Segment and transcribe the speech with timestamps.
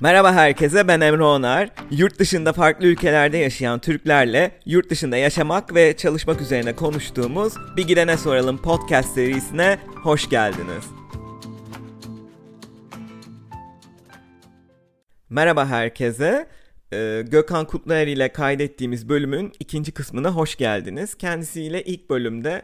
[0.00, 1.70] Merhaba herkese ben Emre Onar.
[1.90, 8.16] Yurt dışında farklı ülkelerde yaşayan Türklerle yurt dışında yaşamak ve çalışmak üzerine konuştuğumuz Bir Gidene
[8.16, 10.84] Soralım podcast serisine hoş geldiniz.
[15.30, 16.48] Merhaba herkese.
[16.92, 21.14] Ee, Gökhan Kutluer ile kaydettiğimiz bölümün ikinci kısmına hoş geldiniz.
[21.14, 22.62] Kendisiyle ilk bölümde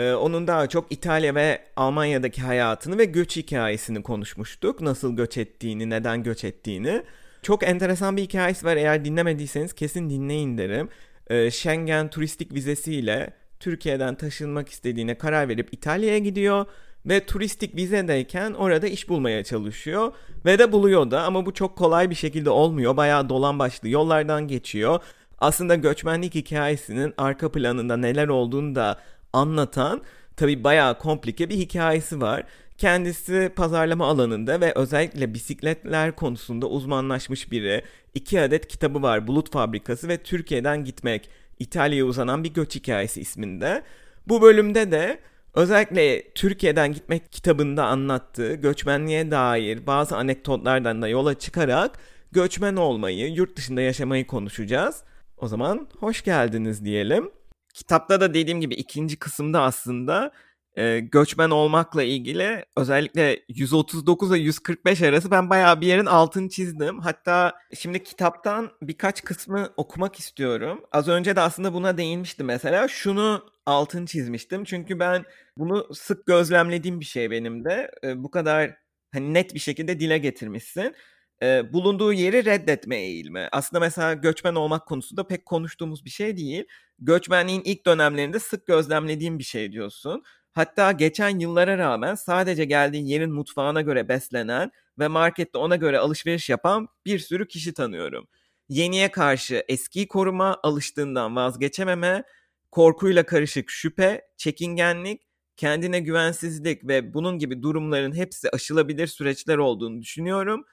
[0.00, 4.80] e, onun daha çok İtalya ve Almanya'daki hayatını ve göç hikayesini konuşmuştuk.
[4.80, 7.02] Nasıl göç ettiğini, neden göç ettiğini.
[7.42, 8.76] Çok enteresan bir hikayesi var.
[8.76, 10.88] Eğer dinlemediyseniz kesin dinleyin derim.
[11.30, 16.66] Ee, Schengen turistik vizesiyle Türkiye'den taşınmak istediğine karar verip İtalya'ya gidiyor
[17.06, 20.12] ve turistik vizedeyken orada iş bulmaya çalışıyor
[20.44, 22.96] ve de buluyor da ama bu çok kolay bir şekilde olmuyor.
[22.96, 25.00] Bayağı dolan başlı yollardan geçiyor.
[25.38, 28.98] Aslında göçmenlik hikayesinin arka planında neler olduğunu da
[29.32, 30.02] anlatan
[30.36, 32.44] tabi bayağı komplike bir hikayesi var.
[32.78, 37.82] Kendisi pazarlama alanında ve özellikle bisikletler konusunda uzmanlaşmış biri.
[38.14, 43.82] İki adet kitabı var Bulut Fabrikası ve Türkiye'den Gitmek İtalya'ya uzanan bir göç hikayesi isminde.
[44.28, 45.20] Bu bölümde de
[45.54, 51.98] özellikle Türkiye'den Gitmek kitabında anlattığı göçmenliğe dair bazı anekdotlardan da yola çıkarak
[52.32, 55.02] göçmen olmayı, yurt dışında yaşamayı konuşacağız.
[55.36, 57.30] O zaman hoş geldiniz diyelim.
[57.74, 60.32] Kitapta da dediğim gibi ikinci kısımda aslında
[60.76, 67.00] e, göçmen olmakla ilgili özellikle 139 ile 145 arası ben bayağı bir yerin altını çizdim.
[67.00, 70.84] Hatta şimdi kitaptan birkaç kısmı okumak istiyorum.
[70.92, 72.88] Az önce de aslında buna değinmiştim mesela.
[72.88, 74.64] Şunu altını çizmiştim.
[74.64, 75.24] Çünkü ben
[75.56, 77.90] bunu sık gözlemlediğim bir şey benim de.
[78.04, 78.76] E, bu kadar
[79.12, 80.94] hani net bir şekilde dile getirmişsin
[81.42, 83.48] e, bulunduğu yeri reddetme eğilimi.
[83.52, 86.64] Aslında mesela göçmen olmak konusunda pek konuştuğumuz bir şey değil.
[86.98, 90.22] Göçmenliğin ilk dönemlerinde sık gözlemlediğim bir şey diyorsun.
[90.52, 96.48] Hatta geçen yıllara rağmen sadece geldiğin yerin mutfağına göre beslenen ve markette ona göre alışveriş
[96.50, 98.28] yapan bir sürü kişi tanıyorum.
[98.68, 102.22] Yeniye karşı eskiyi koruma, alıştığından vazgeçememe,
[102.70, 105.22] korkuyla karışık şüphe, çekingenlik,
[105.56, 110.64] kendine güvensizlik ve bunun gibi durumların hepsi aşılabilir süreçler olduğunu düşünüyorum.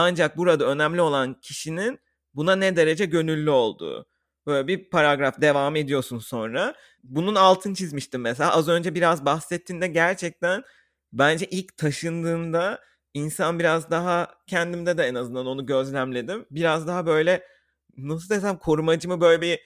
[0.00, 2.00] Ancak burada önemli olan kişinin
[2.34, 4.06] buna ne derece gönüllü olduğu.
[4.46, 6.74] Böyle bir paragraf devam ediyorsun sonra.
[7.04, 8.52] Bunun altını çizmiştim mesela.
[8.52, 10.62] Az önce biraz bahsettiğinde gerçekten
[11.12, 12.80] bence ilk taşındığında
[13.14, 16.46] insan biraz daha kendimde de en azından onu gözlemledim.
[16.50, 17.44] Biraz daha böyle
[17.96, 19.60] nasıl desem korumacı mı böyle bir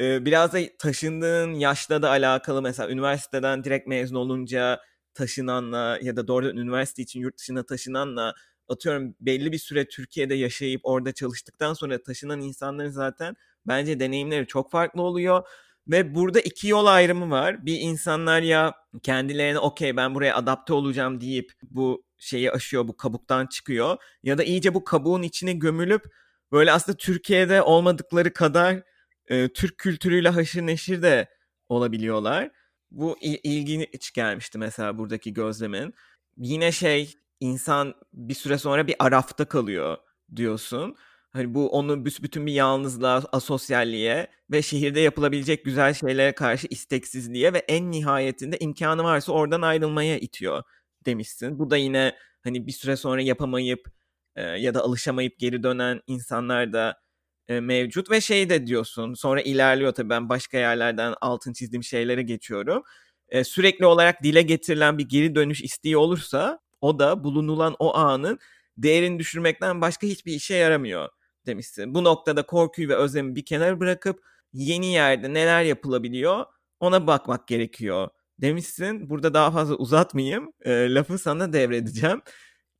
[0.00, 4.80] e, biraz da taşındığın yaşla da alakalı mesela üniversiteden direkt mezun olunca
[5.14, 8.34] taşınanla ya da doğrudan üniversite için yurt dışına taşınanla
[8.68, 14.70] atıyorum belli bir süre Türkiye'de yaşayıp orada çalıştıktan sonra taşınan insanların zaten bence deneyimleri çok
[14.70, 15.42] farklı oluyor.
[15.88, 17.66] Ve burada iki yol ayrımı var.
[17.66, 23.46] Bir insanlar ya kendilerine okey ben buraya adapte olacağım deyip bu şeyi aşıyor, bu kabuktan
[23.46, 23.96] çıkıyor.
[24.22, 26.04] Ya da iyice bu kabuğun içine gömülüp
[26.52, 28.82] böyle aslında Türkiye'de olmadıkları kadar
[29.28, 31.28] e, Türk kültürüyle haşır neşir de
[31.68, 32.50] olabiliyorlar.
[32.90, 35.94] Bu il- ilginç gelmişti mesela buradaki gözlemin.
[36.36, 39.96] Yine şey insan bir süre sonra bir arafta kalıyor
[40.36, 40.96] diyorsun.
[41.32, 47.58] Hani bu onu bütün bir yalnızlığa, asosyalliğe ve şehirde yapılabilecek güzel şeylere karşı isteksizliğe ve
[47.58, 50.62] en nihayetinde imkanı varsa oradan ayrılmaya itiyor
[51.06, 51.58] demişsin.
[51.58, 53.88] Bu da yine hani bir süre sonra yapamayıp
[54.36, 57.00] e, ya da alışamayıp geri dönen insanlar da
[57.48, 62.22] e, mevcut ve şey de diyorsun sonra ilerliyor tabii ben başka yerlerden altın çizdiğim şeylere
[62.22, 62.82] geçiyorum.
[63.28, 68.38] E, sürekli olarak dile getirilen bir geri dönüş isteği olursa o da bulunulan o anın
[68.76, 71.08] değerini düşürmekten başka hiçbir işe yaramıyor
[71.46, 71.94] demişsin.
[71.94, 74.20] Bu noktada korkuyu ve özlemi bir kenara bırakıp
[74.52, 76.44] yeni yerde neler yapılabiliyor
[76.80, 79.10] ona bakmak gerekiyor demişsin.
[79.10, 80.52] Burada daha fazla uzatmayayım.
[80.64, 82.22] E, lafı sana devredeceğim.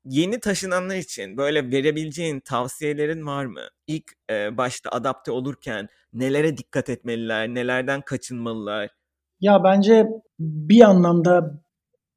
[0.04, 3.60] Yeni taşınanlar için böyle verebileceğin tavsiyelerin var mı?
[3.86, 8.90] İlk e, başta adapte olurken nelere dikkat etmeliler, nelerden kaçınmalılar?
[9.40, 10.06] Ya bence
[10.38, 11.62] bir anlamda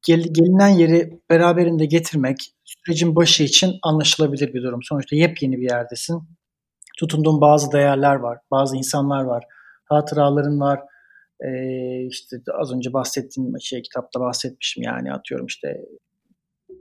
[0.08, 4.84] gel, gelinen yeri beraberinde getirmek sürecin başı için anlaşılabilir bir durum.
[4.84, 6.24] Sonuçta yepyeni bir yerdesin.
[7.00, 9.44] Tutunduğun bazı değerler var, bazı insanlar var,
[9.86, 10.80] hatıraların var.
[11.46, 15.86] Ee, işte az önce bahsettiğim şey kitapta bahsetmişim yani atıyorum işte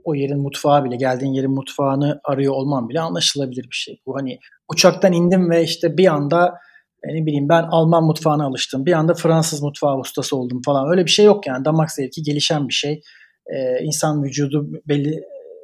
[0.03, 4.01] o yerin mutfağı bile geldiğin yerin mutfağını arıyor olman bile anlaşılabilir bir şey.
[4.05, 4.39] Bu hani
[4.71, 6.59] uçaktan indim ve işte bir anda
[7.03, 8.85] ne bileyim ben Alman mutfağına alıştım.
[8.85, 10.91] Bir anda Fransız mutfağı ustası oldum falan.
[10.91, 11.65] Öyle bir şey yok yani.
[11.65, 13.01] Damak zevki gelişen bir şey.
[13.47, 15.23] Ee, insan vücudu belli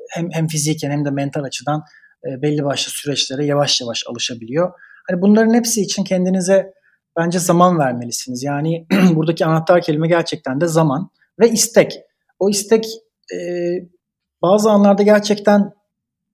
[0.10, 1.84] hem, hem fiziken hem de mental açıdan
[2.26, 4.72] e, belli başlı süreçlere yavaş yavaş alışabiliyor.
[5.10, 6.74] Hani bunların hepsi için kendinize
[7.18, 8.44] bence zaman vermelisiniz.
[8.44, 11.10] Yani buradaki anahtar kelime gerçekten de zaman
[11.40, 11.94] ve istek.
[12.40, 12.86] O istek
[13.34, 13.38] e,
[14.42, 15.72] bazı anlarda gerçekten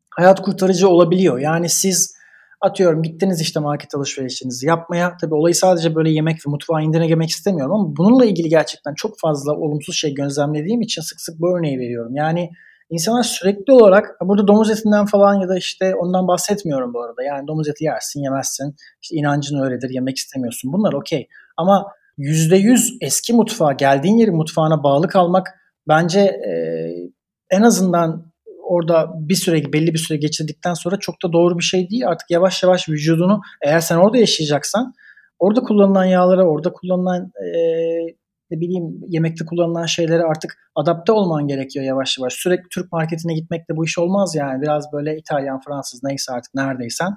[0.10, 1.40] hayat kurtarıcı olabiliyor.
[1.40, 2.16] Yani siz
[2.62, 5.18] atıyorum gittiniz işte market alışverişinizi yapmaya.
[5.22, 9.54] Tabii olayı sadece böyle yemek ve mutfağa indirgemek istemiyorum ama bununla ilgili gerçekten çok fazla
[9.54, 12.16] olumsuz şey gözlemlediğim için sık sık bu örneği veriyorum.
[12.16, 12.50] Yani
[12.90, 17.24] insanlar sürekli olarak burada domuz etinden falan ya da işte ondan bahsetmiyorum bu arada.
[17.24, 18.76] Yani domuz eti yersin yemezsin.
[19.02, 20.74] İşte inancın öyledir yemek istemiyorsun.
[20.74, 21.28] Bunlar okey.
[21.58, 21.88] Ama
[22.18, 25.48] %100 eski mutfağa geldiğin yeri mutfağına bağlı kalmak
[25.88, 26.52] bence e,
[27.50, 28.31] en azından
[28.72, 32.08] orada bir süre belli bir süre geçirdikten sonra çok da doğru bir şey değil.
[32.08, 34.94] Artık yavaş yavaş vücudunu eğer sen orada yaşayacaksan
[35.40, 37.48] orada kullanılan yağlara, orada kullanılan e,
[38.52, 42.34] ne bileyim yemekte kullanılan şeylere artık adapte olman gerekiyor yavaş yavaş.
[42.34, 44.62] Sürekli Türk marketine gitmekle bu iş olmaz yani.
[44.62, 47.12] Biraz böyle İtalyan, Fransız neyse artık neredeysen.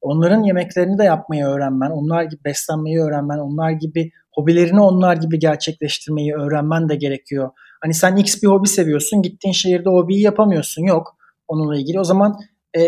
[0.00, 6.34] Onların yemeklerini de yapmayı öğrenmen, onlar gibi beslenmeyi öğrenmen, onlar gibi hobilerini onlar gibi gerçekleştirmeyi
[6.34, 7.50] öğrenmen de gerekiyor.
[7.80, 10.82] Hani sen X bir hobi seviyorsun, gittiğin şehirde hobiyi yapamıyorsun.
[10.82, 11.16] Yok
[11.48, 12.00] onunla ilgili.
[12.00, 12.40] O zaman
[12.76, 12.80] e,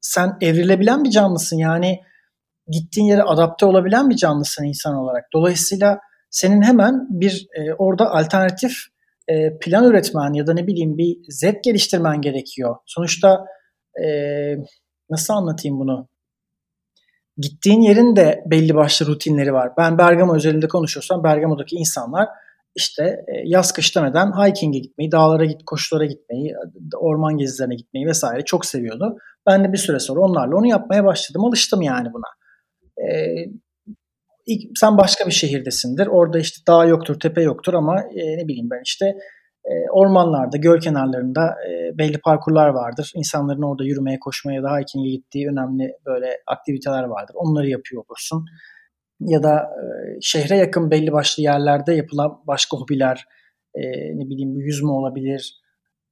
[0.00, 1.58] sen evrilebilen bir canlısın.
[1.58, 2.00] Yani
[2.68, 5.24] gittiğin yere adapte olabilen bir canlısın insan olarak.
[5.32, 6.00] Dolayısıyla
[6.30, 8.72] senin hemen bir e, orada alternatif
[9.28, 12.76] e, plan üretmen ya da ne bileyim bir zevk geliştirmen gerekiyor.
[12.86, 13.44] Sonuçta
[14.04, 14.06] e,
[15.10, 16.08] nasıl anlatayım bunu?
[17.36, 19.72] Gittiğin yerin de belli başlı rutinleri var.
[19.78, 22.28] Ben Bergamo özelinde konuşuyorsam Bergamo'daki insanlar
[22.74, 26.54] işte e, yaz kış demeden hiking'e gitmeyi, dağlara git, koşulara gitmeyi,
[26.96, 29.16] orman gezilerine gitmeyi vesaire çok seviyordu.
[29.46, 31.44] Ben de bir süre sonra onlarla onu yapmaya başladım.
[31.44, 32.26] Alıştım yani buna.
[33.06, 33.46] Ee,
[34.46, 36.06] ilk, sen başka bir şehirdesindir.
[36.06, 39.06] Orada işte dağ yoktur, tepe yoktur ama e, ne bileyim ben işte
[39.64, 43.12] e, ormanlarda, göl kenarlarında e, belli parkurlar vardır.
[43.14, 47.34] İnsanların orada yürümeye, koşmaya ya da hiking'e gittiği önemli böyle aktiviteler vardır.
[47.34, 48.44] Onları yapıyor olursun
[49.26, 53.24] ya da e, şehre yakın belli başlı yerlerde yapılan başka hobiler,
[53.74, 53.80] e,
[54.18, 55.60] ne bileyim yüzme olabilir,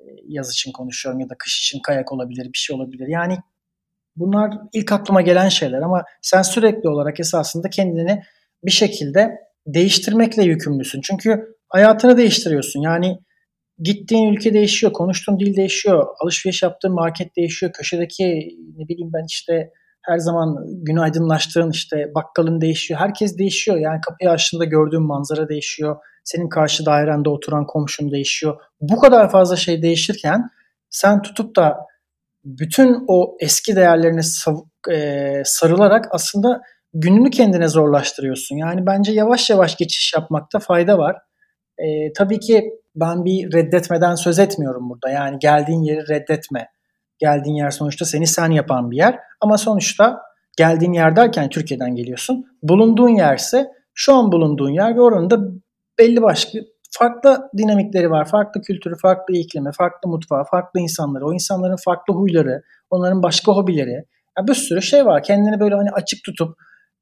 [0.01, 3.09] e, yaz için konuşuyorum ya da kış için kayak olabilir, bir şey olabilir.
[3.09, 3.39] Yani
[4.17, 8.23] bunlar ilk aklıma gelen şeyler ama sen sürekli olarak esasında kendini
[8.65, 11.01] bir şekilde değiştirmekle yükümlüsün.
[11.01, 12.81] Çünkü hayatını değiştiriyorsun.
[12.81, 13.19] Yani
[13.79, 19.71] gittiğin ülke değişiyor, konuştuğun dil değişiyor, alışveriş yaptığın market değişiyor, köşedeki ne bileyim ben işte
[20.03, 23.01] her zaman gün aydınlaştığın işte bakkalın değişiyor.
[23.01, 23.79] Herkes değişiyor.
[23.79, 25.97] Yani kapıyı açtığında gördüğün manzara değişiyor.
[26.25, 28.61] Senin karşı dairende oturan komşun değişiyor.
[28.81, 30.51] Bu kadar fazla şey değişirken
[30.91, 31.77] sen tutup da
[32.45, 34.21] bütün o eski değerlerine
[34.91, 36.61] e, sarılarak aslında
[36.95, 38.57] gününü kendine zorlaştırıyorsun.
[38.57, 41.17] Yani bence yavaş yavaş geçiş yapmakta fayda var.
[41.79, 45.11] E, tabii ki ben bir reddetmeden söz etmiyorum burada.
[45.11, 46.69] Yani geldiğin yeri reddetme
[47.21, 49.19] Geldiğin yer sonuçta seni sen yapan bir yer.
[49.41, 50.23] Ama sonuçta
[50.57, 52.47] geldiğin yer derken Türkiye'den geliyorsun.
[52.63, 55.39] Bulunduğun yerse şu an bulunduğun yer ve oranın da
[55.99, 58.29] belli başlı farklı dinamikleri var.
[58.29, 64.05] Farklı kültürü, farklı iklimi, farklı mutfağı, farklı insanları, o insanların farklı huyları, onların başka hobileri.
[64.39, 65.23] Yani bir sürü şey var.
[65.23, 66.57] Kendini böyle hani açık tutup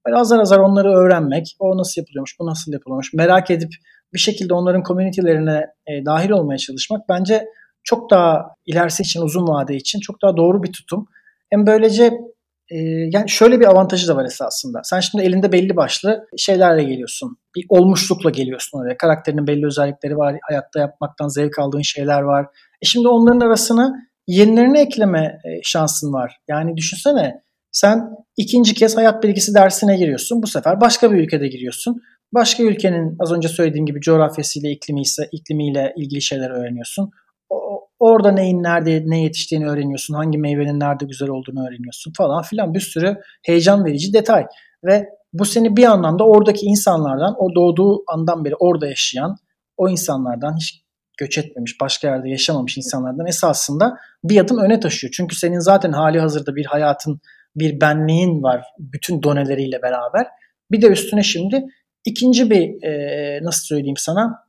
[0.06, 1.56] böyle azar azar onları öğrenmek.
[1.58, 3.14] O nasıl yapılıyormuş, bu nasıl yapılıyormuş.
[3.14, 3.70] Merak edip
[4.12, 7.44] bir şekilde onların komünitelerine e, dahil olmaya çalışmak bence
[7.88, 11.06] çok daha ilerisi için uzun vade için çok daha doğru bir tutum.
[11.50, 12.04] Hem böylece
[12.70, 12.76] e,
[13.12, 14.80] yani şöyle bir avantajı da var esasında.
[14.84, 17.36] Sen şimdi elinde belli başlı şeylerle geliyorsun.
[17.56, 18.96] Bir olmuşlukla geliyorsun oraya.
[18.96, 20.36] Karakterinin belli özellikleri var.
[20.48, 22.46] Hayatta yapmaktan zevk aldığın şeyler var.
[22.82, 23.92] E şimdi onların arasına
[24.26, 26.36] yenilerini ekleme e, şansın var.
[26.48, 27.42] Yani düşünsene
[27.72, 30.42] sen ikinci kez hayat bilgisi dersine giriyorsun.
[30.42, 31.96] Bu sefer başka bir ülkede giriyorsun.
[32.34, 37.10] Başka ülkenin az önce söylediğim gibi coğrafyasıyla, iklimi ise iklimiyle ilgili şeyler öğreniyorsun.
[37.98, 40.14] Orada neyin nerede ne yetiştiğini öğreniyorsun.
[40.14, 42.74] Hangi meyvenin nerede güzel olduğunu öğreniyorsun falan filan.
[42.74, 44.46] Bir sürü heyecan verici detay.
[44.84, 49.36] Ve bu seni bir anlamda oradaki insanlardan, o doğduğu andan beri orada yaşayan
[49.76, 50.82] o insanlardan hiç
[51.18, 55.12] göç etmemiş, başka yerde yaşamamış insanlardan esasında bir adım öne taşıyor.
[55.16, 57.20] Çünkü senin zaten hali hazırda bir hayatın,
[57.56, 60.26] bir benliğin var bütün doneleriyle beraber.
[60.70, 61.64] Bir de üstüne şimdi
[62.04, 64.47] ikinci bir e, nasıl söyleyeyim sana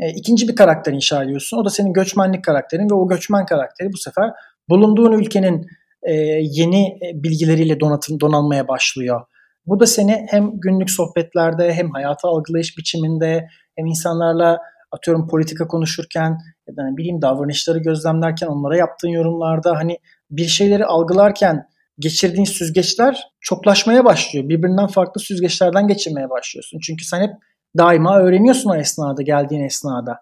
[0.00, 1.58] e, ikinci bir karakter inşa ediyorsun.
[1.58, 4.30] O da senin göçmenlik karakterin ve o göçmen karakteri bu sefer
[4.68, 5.66] bulunduğun ülkenin
[6.02, 9.20] e, yeni e, bilgileriyle donatın, donanmaya başlıyor.
[9.66, 14.58] Bu da seni hem günlük sohbetlerde hem hayatı algılayış biçiminde hem insanlarla
[14.92, 16.38] atıyorum politika konuşurken
[16.68, 19.98] ya da ne bileyim davranışları gözlemlerken onlara yaptığın yorumlarda hani
[20.30, 21.66] bir şeyleri algılarken
[21.98, 24.48] geçirdiğin süzgeçler çoklaşmaya başlıyor.
[24.48, 26.78] Birbirinden farklı süzgeçlerden geçirmeye başlıyorsun.
[26.82, 27.30] Çünkü sen hep
[27.78, 30.18] daima öğreniyorsun o esnada, geldiğin esnada.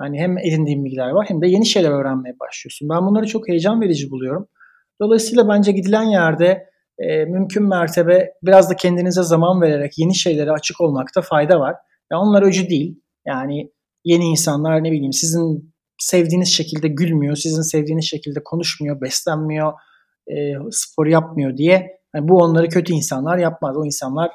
[0.00, 2.88] Yani hem edindiğin bilgiler var hem de yeni şeyler öğrenmeye başlıyorsun.
[2.88, 4.48] Ben bunları çok heyecan verici buluyorum.
[5.00, 6.66] Dolayısıyla bence gidilen yerde
[6.98, 11.76] e, mümkün mertebe biraz da kendinize zaman vererek yeni şeylere açık olmakta fayda var.
[12.12, 13.00] Ya onlar öcü değil.
[13.26, 13.70] Yani
[14.04, 19.72] yeni insanlar ne bileyim sizin sevdiğiniz şekilde gülmüyor, sizin sevdiğiniz şekilde konuşmuyor, beslenmiyor,
[20.28, 20.34] e,
[20.70, 23.76] spor yapmıyor diye yani bu onları kötü insanlar yapmaz.
[23.76, 24.30] O insanlar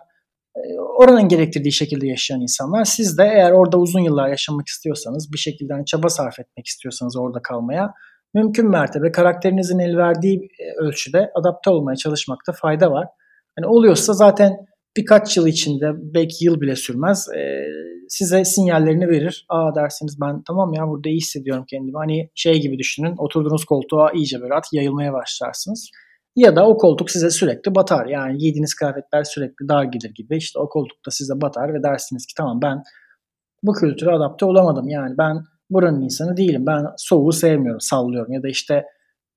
[0.97, 2.85] oranın gerektirdiği şekilde yaşayan insanlar.
[2.85, 7.17] Siz de eğer orada uzun yıllar yaşamak istiyorsanız, bir şekilde hani çaba sarf etmek istiyorsanız
[7.17, 7.93] orada kalmaya
[8.33, 13.07] mümkün mertebe karakterinizin el verdiği e, ölçüde adapte olmaya çalışmakta fayda var.
[13.59, 14.53] Hani oluyorsa zaten
[14.97, 17.65] birkaç yıl içinde belki yıl bile sürmez e,
[18.09, 19.45] size sinyallerini verir.
[19.49, 21.97] Aa dersiniz ben tamam ya burada iyi hissediyorum kendimi.
[21.97, 25.91] Hani şey gibi düşünün oturduğunuz koltuğa iyice böyle at yayılmaya başlarsınız.
[26.37, 28.05] Ya da o koltuk size sürekli batar.
[28.05, 30.37] Yani giydiğiniz kıyafetler sürekli dar gelir gibi.
[30.37, 32.83] İşte o koltukta size batar ve dersiniz ki tamam ben
[33.63, 34.89] bu kültüre adapte olamadım.
[34.89, 36.65] Yani ben buranın insanı değilim.
[36.65, 38.33] Ben soğuğu sevmiyorum, sallıyorum.
[38.33, 38.85] Ya da işte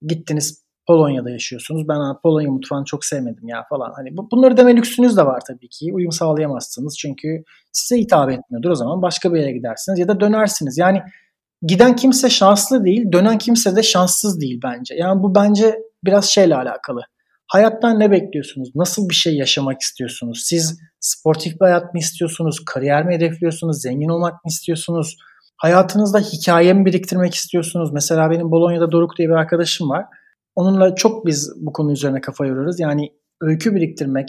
[0.06, 1.88] gittiniz Polonya'da yaşıyorsunuz.
[1.88, 3.92] Ben Polonya mutfağını çok sevmedim ya falan.
[3.96, 5.90] Hani bu, bunları deme lüksünüz de var tabii ki.
[5.92, 8.70] Uyum sağlayamazsınız çünkü size hitap etmiyordur.
[8.70, 10.78] O zaman başka bir yere gidersiniz ya da dönersiniz.
[10.78, 11.02] Yani
[11.62, 14.94] giden kimse şanslı değil, dönen kimse de şanssız değil bence.
[14.94, 17.00] Yani bu bence biraz şeyle alakalı.
[17.46, 18.70] Hayattan ne bekliyorsunuz?
[18.74, 20.42] Nasıl bir şey yaşamak istiyorsunuz?
[20.44, 22.64] Siz sportif bir hayat mı istiyorsunuz?
[22.64, 23.82] Kariyer mi hedefliyorsunuz?
[23.82, 25.16] Zengin olmak mı istiyorsunuz?
[25.56, 27.92] Hayatınızda hikaye mi biriktirmek istiyorsunuz?
[27.92, 30.04] Mesela benim Bolonya'da Doruk diye bir arkadaşım var.
[30.54, 32.80] Onunla çok biz bu konu üzerine kafa yoruyoruz.
[32.80, 34.28] Yani öykü biriktirmek,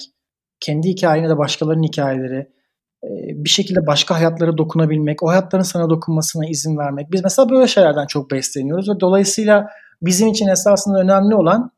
[0.60, 2.48] kendi hikayeni de başkalarının hikayeleri,
[3.34, 7.12] bir şekilde başka hayatlara dokunabilmek, o hayatların sana dokunmasına izin vermek.
[7.12, 9.68] Biz mesela böyle şeylerden çok besleniyoruz ve dolayısıyla
[10.02, 11.72] bizim için esasında önemli olan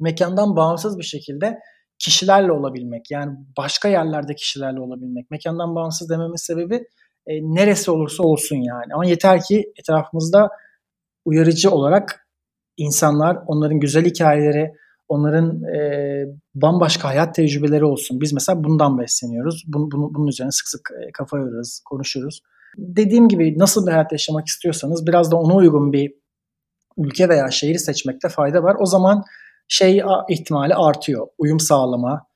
[0.00, 1.58] mekandan bağımsız bir şekilde
[1.98, 3.10] kişilerle olabilmek.
[3.10, 5.30] Yani başka yerlerde kişilerle olabilmek.
[5.30, 6.74] Mekandan bağımsız dememin sebebi
[7.26, 8.94] e, neresi olursa olsun yani.
[8.94, 10.48] Ama yeter ki etrafımızda
[11.24, 12.26] uyarıcı olarak
[12.76, 14.72] insanlar, onların güzel hikayeleri,
[15.08, 15.78] onların e,
[16.54, 18.20] bambaşka hayat tecrübeleri olsun.
[18.20, 19.64] Biz mesela bundan besleniyoruz.
[19.66, 22.42] Bunu, bunu, bunun üzerine sık sık e, kafa yoruyoruz, konuşuruz.
[22.78, 26.14] Dediğim gibi nasıl bir hayat yaşamak istiyorsanız biraz da ona uygun bir
[26.98, 28.76] ülke veya şehri seçmekte fayda var.
[28.80, 29.24] O zaman
[29.68, 31.26] şey ihtimali artıyor.
[31.38, 32.26] Uyum sağlama,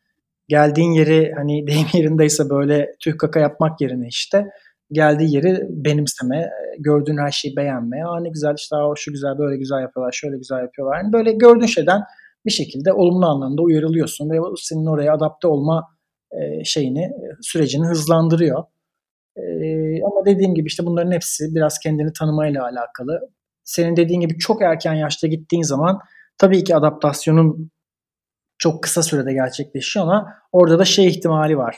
[0.48, 4.46] geldiğin yeri hani deyim yerindeyse böyle tüh kaka yapmak yerine işte
[4.92, 8.04] geldiği yeri benimseme, gördüğün her şeyi beğenme.
[8.04, 10.96] Aa ne güzel işte aa, şu güzel böyle güzel yapıyorlar, şöyle güzel yapıyorlar.
[10.96, 12.02] Yani böyle gördüğün şeyden
[12.46, 15.88] bir şekilde olumlu anlamda uyarılıyorsun ve senin oraya adapte olma
[16.32, 17.10] e, şeyini,
[17.42, 18.64] sürecini hızlandırıyor.
[19.36, 19.42] E,
[20.04, 23.30] ama dediğim gibi işte bunların hepsi biraz kendini tanımayla alakalı.
[23.64, 25.98] Senin dediğin gibi çok erken yaşta gittiğin zaman
[26.38, 27.70] tabii ki adaptasyonun
[28.58, 31.76] çok kısa sürede gerçekleşiyor ama orada da şey ihtimali var.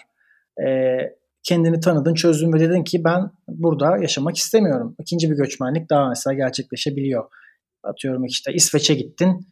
[0.67, 0.99] E,
[1.43, 4.97] kendini tanıdın, çözdün ve dedin ki ben burada yaşamak istemiyorum.
[5.01, 7.25] İkinci bir göçmenlik daha mesela gerçekleşebiliyor.
[7.83, 9.47] Atıyorum işte İsveç'e gittin,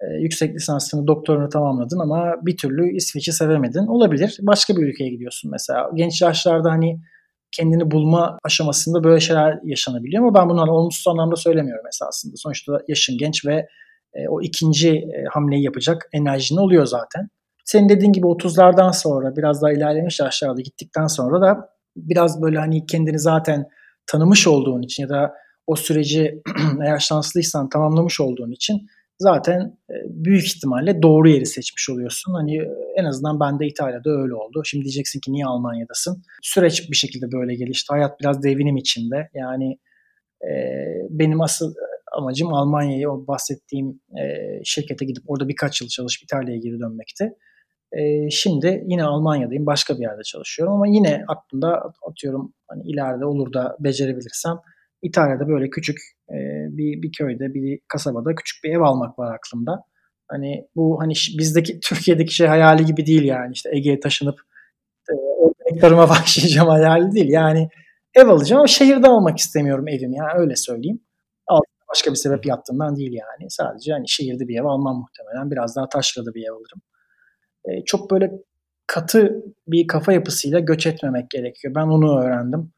[0.00, 3.86] e, yüksek lisansını, doktorunu tamamladın ama bir türlü İsveç'i sevemedin.
[3.86, 4.38] Olabilir.
[4.40, 5.90] Başka bir ülkeye gidiyorsun mesela.
[5.94, 7.00] Genç yaşlarda hani
[7.52, 12.34] kendini bulma aşamasında böyle şeyler yaşanabiliyor ama ben bunları olumsuz anlamda söylemiyorum esasında.
[12.36, 13.66] Sonuçta yaşın genç ve
[14.14, 17.28] e, o ikinci e, hamleyi yapacak enerjin oluyor zaten.
[17.64, 22.86] Senin dediğin gibi 30'lardan sonra biraz daha ilerlemiş yaşlarda gittikten sonra da biraz böyle hani
[22.86, 23.64] kendini zaten
[24.06, 25.32] tanımış olduğun için ya da
[25.66, 26.42] o süreci
[26.84, 28.86] eğer şanslıysan tamamlamış olduğun için
[29.18, 32.32] zaten e, büyük ihtimalle doğru yeri seçmiş oluyorsun.
[32.32, 32.62] Hani
[32.96, 34.62] en azından bende İtalya'da öyle oldu.
[34.64, 36.22] Şimdi diyeceksin ki niye Almanya'dasın?
[36.42, 37.86] Süreç bir şekilde böyle gelişti.
[37.90, 39.28] Hayat biraz devinim içinde.
[39.34, 39.78] Yani
[40.42, 40.50] e,
[41.10, 41.74] benim asıl
[42.12, 44.24] amacım Almanya'yı o bahsettiğim e,
[44.64, 47.32] şirkete gidip orada birkaç yıl çalışıp İtalya'ya geri dönmekti.
[47.92, 49.66] E, şimdi yine Almanya'dayım.
[49.66, 54.56] Başka bir yerde çalışıyorum ama yine aklımda atıyorum hani ileride olur da becerebilirsem
[55.08, 55.98] İtalya'da böyle küçük
[56.30, 56.36] e,
[56.70, 59.82] bir, bir köyde, bir kasabada küçük bir ev almak var aklımda.
[60.28, 63.52] Hani bu hani bizdeki Türkiye'deki şey hayali gibi değil yani.
[63.52, 64.40] işte Ege'ye taşınıp
[65.10, 67.28] e, organik başlayacağım hayali değil.
[67.28, 67.68] Yani
[68.14, 71.00] ev alacağım ama şehirde almak istemiyorum evimi yani öyle söyleyeyim.
[71.88, 73.50] Başka bir sebep yattığından değil yani.
[73.50, 75.50] Sadece hani şehirde bir ev almam muhtemelen.
[75.50, 76.82] Biraz daha taşrada bir ev alırım.
[77.64, 78.32] E, çok böyle
[78.86, 81.74] katı bir kafa yapısıyla göç etmemek gerekiyor.
[81.74, 82.72] Ben onu öğrendim.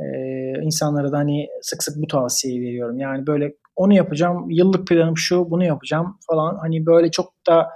[0.00, 0.04] E,
[0.62, 2.98] insanlara da hani sık sık bu tavsiyeyi veriyorum.
[2.98, 6.58] Yani böyle onu yapacağım, yıllık planım şu, bunu yapacağım falan.
[6.58, 7.68] Hani böyle çok da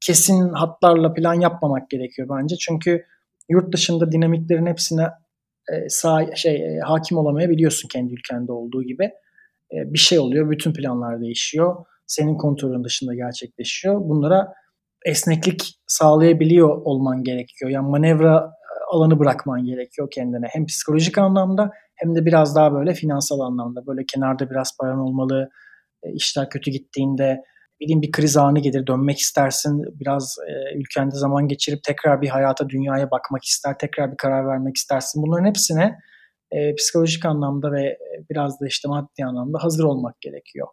[0.00, 2.56] kesin hatlarla plan yapmamak gerekiyor bence.
[2.56, 3.04] Çünkü
[3.48, 5.10] yurt dışında dinamiklerin hepsine
[5.72, 9.04] e, sağ, şey e, hakim olamayabiliyorsun kendi ülkende olduğu gibi.
[9.72, 11.76] E, bir şey oluyor, bütün planlar değişiyor.
[12.06, 14.00] Senin kontrolün dışında gerçekleşiyor.
[14.00, 14.52] Bunlara
[15.04, 17.70] esneklik sağlayabiliyor olman gerekiyor.
[17.70, 18.52] Yani manevra
[18.92, 20.46] alanı bırakman gerekiyor kendine.
[20.50, 23.86] Hem psikolojik anlamda hem de biraz daha böyle finansal anlamda.
[23.86, 25.50] Böyle kenarda biraz paran olmalı.
[26.02, 27.42] E, işler kötü gittiğinde
[27.80, 29.82] bileyim bir kriz anı gelir dönmek istersin.
[30.00, 33.78] Biraz e, ülkende zaman geçirip tekrar bir hayata dünyaya bakmak ister.
[33.78, 35.22] Tekrar bir karar vermek istersin.
[35.22, 35.98] Bunların hepsine
[36.50, 37.98] e, e, psikolojik anlamda ve
[38.30, 40.66] biraz da işte maddi anlamda hazır olmak gerekiyor.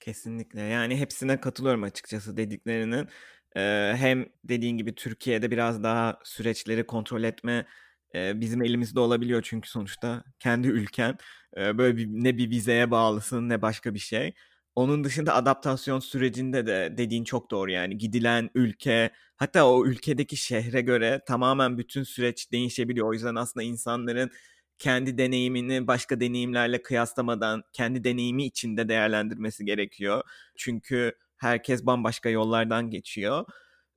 [0.00, 0.60] Kesinlikle.
[0.60, 3.08] Yani hepsine katılıyorum açıkçası dediklerinin.
[3.54, 7.66] Hem dediğin gibi Türkiye'de biraz daha süreçleri kontrol etme
[8.14, 11.18] bizim elimizde olabiliyor çünkü sonuçta kendi ülken.
[11.56, 14.34] Böyle bir, ne bir vizeye bağlısın ne başka bir şey.
[14.74, 20.80] Onun dışında adaptasyon sürecinde de dediğin çok doğru yani gidilen ülke hatta o ülkedeki şehre
[20.80, 23.08] göre tamamen bütün süreç değişebiliyor.
[23.08, 24.30] O yüzden aslında insanların
[24.78, 30.22] kendi deneyimini başka deneyimlerle kıyaslamadan kendi deneyimi içinde değerlendirmesi gerekiyor.
[30.56, 33.44] Çünkü herkes bambaşka yollardan geçiyor.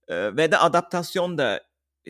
[0.10, 1.62] Ve de adaptasyon da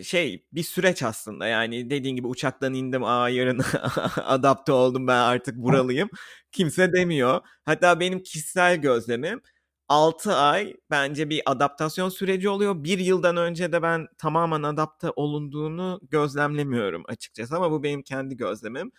[0.03, 3.61] şey bir süreç aslında yani dediğin gibi uçaktan indim aa yarın
[4.23, 6.09] adapte oldum ben artık buralıyım
[6.51, 7.41] kimse demiyor.
[7.65, 9.41] Hatta benim kişisel gözlemim
[9.87, 12.83] 6 ay bence bir adaptasyon süreci oluyor.
[12.83, 18.91] Bir yıldan önce de ben tamamen adapte olunduğunu gözlemlemiyorum açıkçası ama bu benim kendi gözlemim.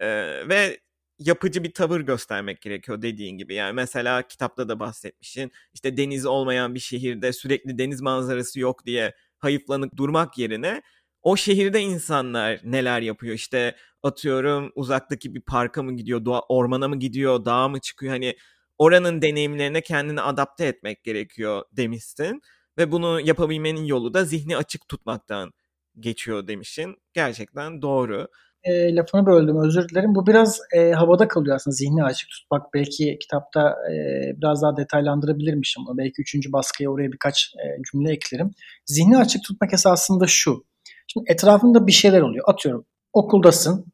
[0.00, 0.08] Ee,
[0.48, 0.80] ve
[1.18, 3.54] yapıcı bir tavır göstermek gerekiyor dediğin gibi.
[3.54, 5.52] Yani mesela kitapta da bahsetmişsin.
[5.74, 10.82] İşte deniz olmayan bir şehirde sürekli deniz manzarası yok diye hayıflanıp durmak yerine
[11.22, 16.98] o şehirde insanlar neler yapıyor işte atıyorum uzaktaki bir parka mı gidiyor doğa, ormana mı
[16.98, 18.36] gidiyor dağa mı çıkıyor hani
[18.78, 22.42] oranın deneyimlerine kendini adapte etmek gerekiyor demişsin
[22.78, 25.52] ve bunu yapabilmenin yolu da zihni açık tutmaktan
[26.00, 28.28] geçiyor demişsin gerçekten doğru
[28.64, 30.14] e, lafını böldüm özür dilerim.
[30.14, 32.74] Bu biraz e, havada kalıyor aslında zihni açık tutmak.
[32.74, 33.92] Belki kitapta e,
[34.36, 35.82] biraz daha detaylandırabilirmişim.
[35.98, 38.50] Belki üçüncü baskıya oraya birkaç e, cümle eklerim.
[38.86, 40.64] Zihni açık tutmak esasında şu.
[41.06, 42.44] Şimdi etrafında bir şeyler oluyor.
[42.48, 43.92] Atıyorum okuldasın.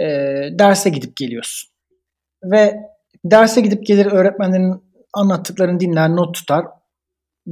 [0.00, 0.04] E,
[0.58, 1.70] derse gidip geliyorsun.
[2.44, 2.76] Ve
[3.24, 4.82] derse gidip gelir öğretmenlerin
[5.14, 6.66] anlattıklarını dinler, not tutar.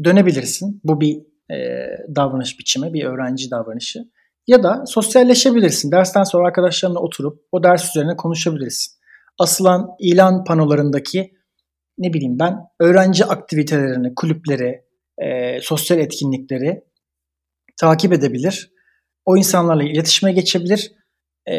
[0.05, 0.81] Dönebilirsin.
[0.85, 1.21] Bu bir
[1.55, 4.05] e, davranış biçimi, bir öğrenci davranışı.
[4.47, 5.93] Ya da sosyalleşebilirsin.
[5.93, 8.93] Dersten sonra arkadaşlarınla oturup o ders üzerine konuşabilirsin.
[9.39, 11.33] Asılan ilan panolarındaki
[11.99, 14.85] ne bileyim ben öğrenci aktivitelerini, kulüpleri,
[15.19, 16.85] e, sosyal etkinlikleri
[17.81, 18.71] takip edebilir.
[19.25, 20.93] O insanlarla iletişime geçebilir.
[21.47, 21.55] E,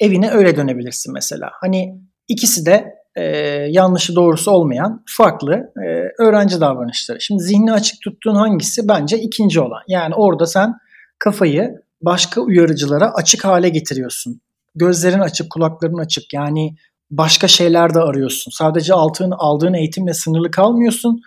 [0.00, 1.50] evine öyle dönebilirsin mesela.
[1.60, 3.22] Hani ikisi de e,
[3.70, 7.20] yanlışı doğrusu olmayan farklı e, öğrenci davranışları.
[7.20, 8.88] Şimdi zihni açık tuttuğun hangisi?
[8.88, 9.82] Bence ikinci olan.
[9.88, 10.74] Yani orada sen
[11.18, 14.40] kafayı başka uyarıcılara açık hale getiriyorsun.
[14.74, 16.32] Gözlerin açık, kulakların açık.
[16.32, 16.74] Yani
[17.10, 18.50] başka şeyler de arıyorsun.
[18.50, 21.20] Sadece altın, aldığın eğitimle sınırlı kalmıyorsun.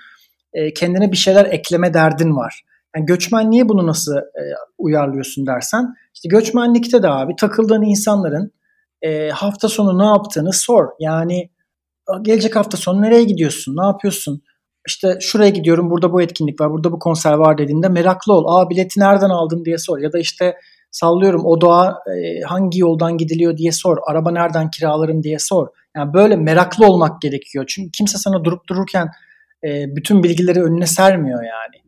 [0.54, 2.64] E, kendine bir şeyler ekleme derdin var.
[2.96, 4.44] Yani göçmenliğe bunu nasıl e,
[4.78, 8.52] uyarlıyorsun dersen, işte göçmenlikte de abi takıldığın insanların
[9.02, 10.88] e, hafta sonu ne yaptığını sor.
[11.00, 11.50] Yani
[12.22, 14.42] gelecek hafta sonu nereye gidiyorsun, ne yapıyorsun?
[14.88, 18.46] İşte şuraya gidiyorum burada bu etkinlik var burada bu konser var dediğinde meraklı ol.
[18.48, 20.56] Aa bileti nereden aldın diye sor ya da işte
[20.92, 23.98] sallıyorum o doğa e, hangi yoldan gidiliyor diye sor.
[24.08, 25.68] Araba nereden kiralarım diye sor.
[25.96, 27.66] Yani böyle meraklı olmak gerekiyor.
[27.68, 29.08] Çünkü kimse sana durup dururken
[29.64, 31.84] e, bütün bilgileri önüne sermiyor yani.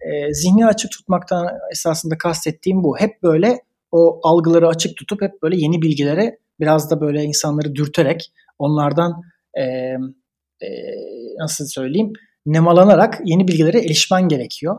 [0.00, 2.98] E, zihni açık tutmaktan esasında kastettiğim bu.
[2.98, 3.58] Hep böyle
[3.92, 9.22] o algıları açık tutup hep böyle yeni bilgilere biraz da böyle insanları dürterek onlardan
[9.54, 10.68] e, e,
[11.38, 12.12] nasıl söyleyeyim
[12.46, 14.78] nemalanarak yeni bilgilere erişmen gerekiyor.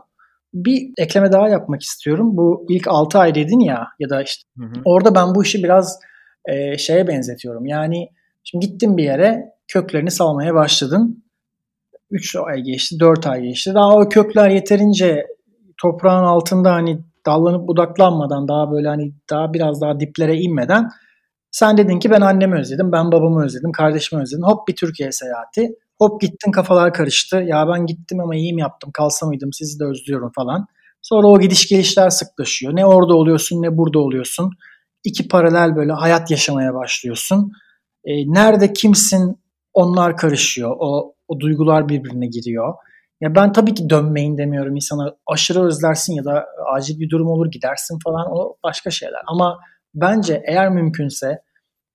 [0.54, 2.36] Bir ekleme daha yapmak istiyorum.
[2.36, 4.82] Bu ilk 6 ay dedin ya ya da işte hı hı.
[4.84, 5.98] orada ben bu işi biraz
[6.48, 7.66] e, şeye benzetiyorum.
[7.66, 8.08] Yani
[8.44, 11.24] şimdi gittin bir yere köklerini salmaya başladın.
[12.10, 13.74] 3 ay geçti, 4 ay geçti.
[13.74, 15.26] Daha o kökler yeterince
[15.82, 20.88] toprağın altında hani dallanıp budaklanmadan daha böyle hani daha biraz daha diplere inmeden
[21.52, 24.44] sen dedin ki ben annemi özledim, ben babamı özledim, kardeşimi özledim.
[24.44, 25.74] Hop bir Türkiye seyahati.
[26.02, 27.36] Hop gittin kafalar karıştı.
[27.36, 30.66] Ya ben gittim ama iyi mi yaptım kalsa mıydım sizi de özlüyorum falan.
[31.02, 32.76] Sonra o gidiş gelişler sıklaşıyor.
[32.76, 34.50] Ne orada oluyorsun ne burada oluyorsun.
[35.04, 37.52] İki paralel böyle hayat yaşamaya başlıyorsun.
[38.04, 39.40] E, nerede kimsin
[39.72, 40.76] onlar karışıyor.
[40.78, 42.74] O, o duygular birbirine giriyor.
[43.20, 47.50] Ya ben tabii ki dönmeyin demiyorum insana aşırı özlersin ya da acil bir durum olur
[47.50, 49.22] gidersin falan o başka şeyler.
[49.26, 49.60] Ama
[49.94, 51.42] bence eğer mümkünse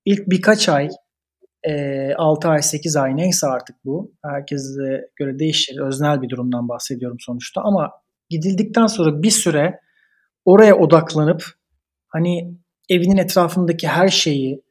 [0.06, 0.90] ilk birkaç ay
[1.68, 4.12] e, 6 ay 8 ay neyse artık bu.
[4.26, 5.80] Herkese göre değişir.
[5.80, 7.92] Öznel bir durumdan bahsediyorum sonuçta ama
[8.30, 9.80] gidildikten sonra bir süre
[10.46, 11.44] oraya odaklanıp
[12.08, 12.54] hani
[12.90, 14.62] evinin etrafındaki her şeyi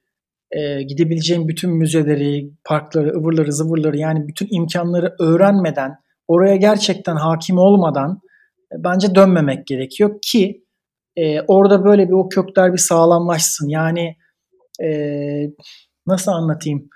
[0.50, 5.96] e, gidebileceğin bütün müzeleri, parkları, ıvırları, zıvırları yani bütün imkanları öğrenmeden,
[6.28, 8.20] oraya gerçekten hakim olmadan
[8.72, 10.64] e, bence dönmemek gerekiyor ki
[11.16, 13.68] e, orada böyle bir o kökler bir sağlamlaşsın.
[13.68, 14.16] Yani
[14.82, 14.88] e,
[16.06, 16.88] nasıl anlatayım?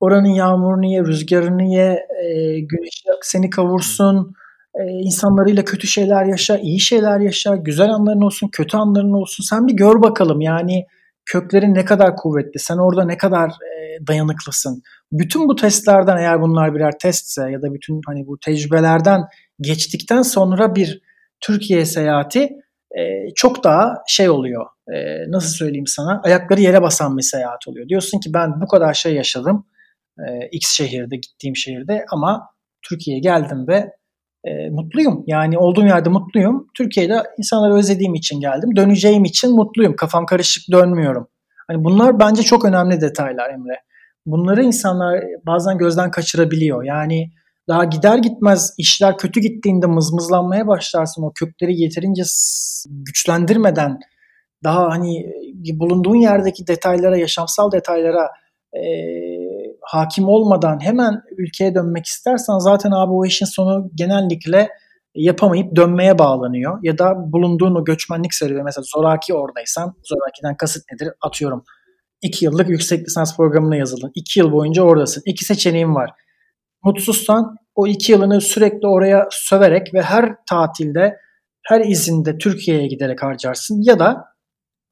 [0.00, 4.34] Oranın yağmurunu ye, rüzgarını ye, e, güneş seni kavursun,
[4.74, 9.44] e, insanlarıyla kötü şeyler yaşa, iyi şeyler yaşa, güzel anların olsun, kötü anların olsun.
[9.44, 10.86] Sen bir gör bakalım yani
[11.26, 14.82] köklerin ne kadar kuvvetli, sen orada ne kadar e, dayanıklısın.
[15.12, 19.20] Bütün bu testlerden eğer bunlar birer testse ya da bütün hani bu tecrübelerden
[19.60, 21.00] geçtikten sonra bir
[21.40, 22.50] Türkiye seyahati
[22.98, 24.66] e, çok daha şey oluyor.
[24.88, 24.94] E,
[25.30, 26.20] nasıl söyleyeyim sana?
[26.24, 27.88] Ayakları yere basan bir seyahat oluyor.
[27.88, 29.66] Diyorsun ki ben bu kadar şey yaşadım.
[30.18, 32.48] E, X şehirde, gittiğim şehirde ama
[32.82, 33.90] Türkiye'ye geldim ve
[34.44, 35.24] e, mutluyum.
[35.26, 36.66] Yani olduğum yerde mutluyum.
[36.74, 38.76] Türkiye'de insanları özlediğim için geldim.
[38.76, 39.96] Döneceğim için mutluyum.
[39.96, 41.28] Kafam karışık dönmüyorum.
[41.68, 43.80] Hani bunlar bence çok önemli detaylar Emre.
[44.26, 46.84] Bunları insanlar bazen gözden kaçırabiliyor.
[46.84, 47.30] Yani
[47.68, 51.22] daha gider gitmez işler kötü gittiğinde mızmızlanmaya başlarsın.
[51.22, 52.22] O kökleri yeterince
[52.88, 53.98] güçlendirmeden
[54.64, 55.32] daha hani
[55.74, 58.30] bulunduğun yerdeki detaylara, yaşamsal detaylara
[58.74, 58.80] e,
[59.82, 64.68] hakim olmadan hemen ülkeye dönmek istersen zaten abi o işin sonu genellikle
[65.14, 66.78] yapamayıp dönmeye bağlanıyor.
[66.82, 71.12] Ya da bulunduğun o göçmenlik serüveni mesela zoraki oradaysan zorakiden kasıt nedir?
[71.20, 71.64] Atıyorum
[72.22, 74.12] 2 yıllık yüksek lisans programına yazıldın.
[74.14, 75.22] 2 yıl boyunca oradasın.
[75.26, 76.10] İki seçeneğin var.
[76.86, 81.16] Mutsuzsan o 2 yılını sürekli oraya söverek ve her tatilde
[81.62, 83.82] her izinde Türkiye'ye giderek harcarsın.
[83.82, 84.24] Ya da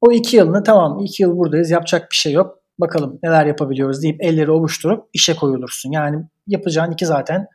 [0.01, 4.23] o 2 yılını tamam 2 yıl buradayız yapacak bir şey yok bakalım neler yapabiliyoruz deyip
[4.23, 5.91] elleri ovuşturup işe koyulursun.
[5.91, 7.47] Yani yapacağın iki zaten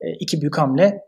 [0.00, 1.00] e, iki büyük hamle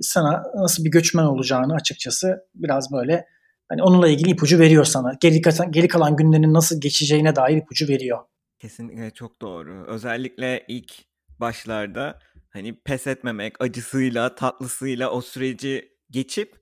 [0.00, 3.26] sana nasıl bir göçmen olacağını açıkçası biraz böyle
[3.68, 5.12] hani onunla ilgili ipucu veriyor sana.
[5.20, 8.18] Geri kalan, geri kalan günlerin nasıl geçeceğine dair ipucu veriyor.
[8.58, 9.84] Kesinlikle çok doğru.
[9.86, 11.08] Özellikle ilk
[11.40, 12.18] başlarda
[12.50, 16.56] hani pes etmemek, acısıyla, tatlısıyla o süreci geçip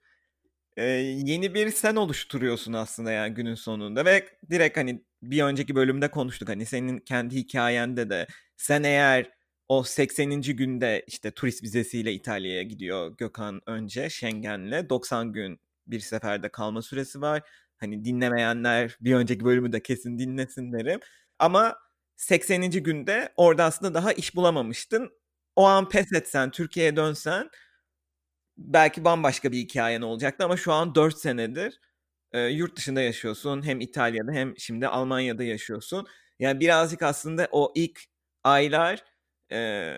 [0.77, 0.85] e,
[1.27, 6.49] yeni bir sen oluşturuyorsun aslında yani günün sonunda ve direkt hani bir önceki bölümde konuştuk
[6.49, 9.31] hani senin kendi hikayende de sen eğer
[9.69, 10.53] o 80.
[10.53, 17.21] günde işte turist vizesiyle İtalya'ya gidiyor Gökhan önce Schengen'le 90 gün bir seferde kalma süresi
[17.21, 17.43] var.
[17.79, 21.01] Hani dinlemeyenler bir önceki bölümü de kesin dinlesin derim.
[21.39, 21.77] Ama
[22.17, 22.71] 80.
[22.83, 25.11] günde orada aslında daha iş bulamamıştın.
[25.57, 27.51] O an pes etsen, Türkiye'ye dönsen
[28.59, 31.81] belki bambaşka bir hikayen olacaktı ama şu an 4 senedir
[32.33, 33.67] e, yurt dışında yaşıyorsun.
[33.67, 36.07] Hem İtalya'da hem şimdi Almanya'da yaşıyorsun.
[36.39, 38.01] Yani birazcık aslında o ilk
[38.45, 39.05] aylar
[39.53, 39.95] e,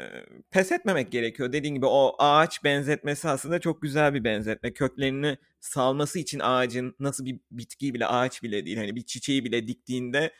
[0.50, 1.52] pes etmemek gerekiyor.
[1.52, 4.72] Dediğin gibi o ağaç benzetmesi aslında çok güzel bir benzetme.
[4.74, 8.76] Köklerini salması için ağacın nasıl bir bitki bile ağaç bile değil.
[8.78, 10.32] Hani bir çiçeği bile diktiğinde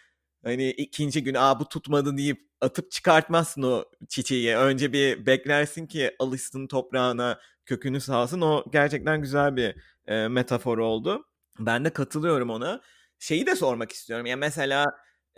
[0.44, 4.56] hani ikinci gün aa bu tutmadı deyip atıp çıkartmazsın o çiçeği.
[4.56, 8.40] Önce bir beklersin ki alışsın toprağına, kökünü sağsın.
[8.40, 11.24] O gerçekten güzel bir e, metafor oldu.
[11.58, 12.80] Ben de katılıyorum ona.
[13.18, 14.26] Şeyi de sormak istiyorum.
[14.26, 14.86] Ya yani mesela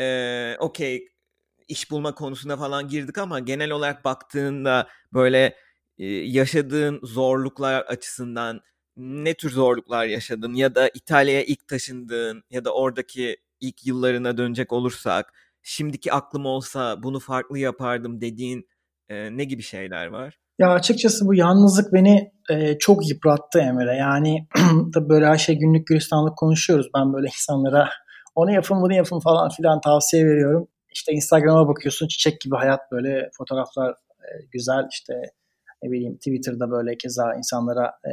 [0.00, 1.08] e, okey
[1.68, 5.56] iş bulma konusunda falan girdik ama genel olarak baktığında böyle
[5.98, 8.60] e, yaşadığın zorluklar açısından
[8.96, 14.72] ne tür zorluklar yaşadın ya da İtalya'ya ilk taşındığın ya da oradaki ilk yıllarına dönecek
[14.72, 18.68] olursak şimdiki aklım olsa bunu farklı yapardım dediğin
[19.08, 20.38] e, ne gibi şeyler var?
[20.58, 23.96] Ya açıkçası bu yalnızlık beni e, çok yıprattı Emre.
[23.96, 24.48] Yani
[24.94, 26.86] tabii böyle her şey günlük gülistanlık konuşuyoruz.
[26.96, 27.88] Ben böyle insanlara
[28.34, 30.68] onu yapın bunu yapın falan filan tavsiye veriyorum.
[30.92, 35.14] İşte Instagram'a bakıyorsun çiçek gibi hayat böyle fotoğraflar e, güzel işte
[35.82, 38.12] ne bileyim Twitter'da böyle keza insanlara e,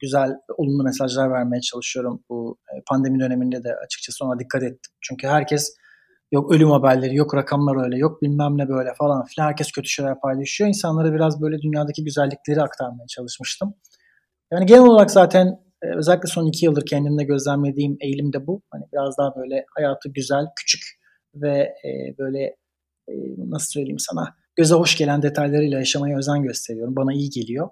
[0.00, 2.22] güzel olumlu mesajlar vermeye çalışıyorum.
[2.28, 4.92] Bu e, pandemi döneminde de açıkçası ona dikkat ettim.
[5.00, 5.76] Çünkü herkes
[6.32, 9.46] Yok ölüm haberleri, yok rakamlar öyle, yok bilmem ne böyle falan filan.
[9.46, 10.68] Herkes kötü şeyler paylaşıyor.
[10.68, 13.74] İnsanlara biraz böyle dünyadaki güzellikleri aktarmaya çalışmıştım.
[14.52, 15.46] Yani genel olarak zaten
[15.82, 18.62] e, özellikle son iki yıldır kendimde gözlemlediğim eğilim de bu.
[18.70, 20.82] Hani biraz daha böyle hayatı güzel, küçük
[21.34, 22.42] ve e, böyle
[23.08, 26.96] e, nasıl söyleyeyim sana göze hoş gelen detaylarıyla yaşamaya özen gösteriyorum.
[26.96, 27.68] Bana iyi geliyor.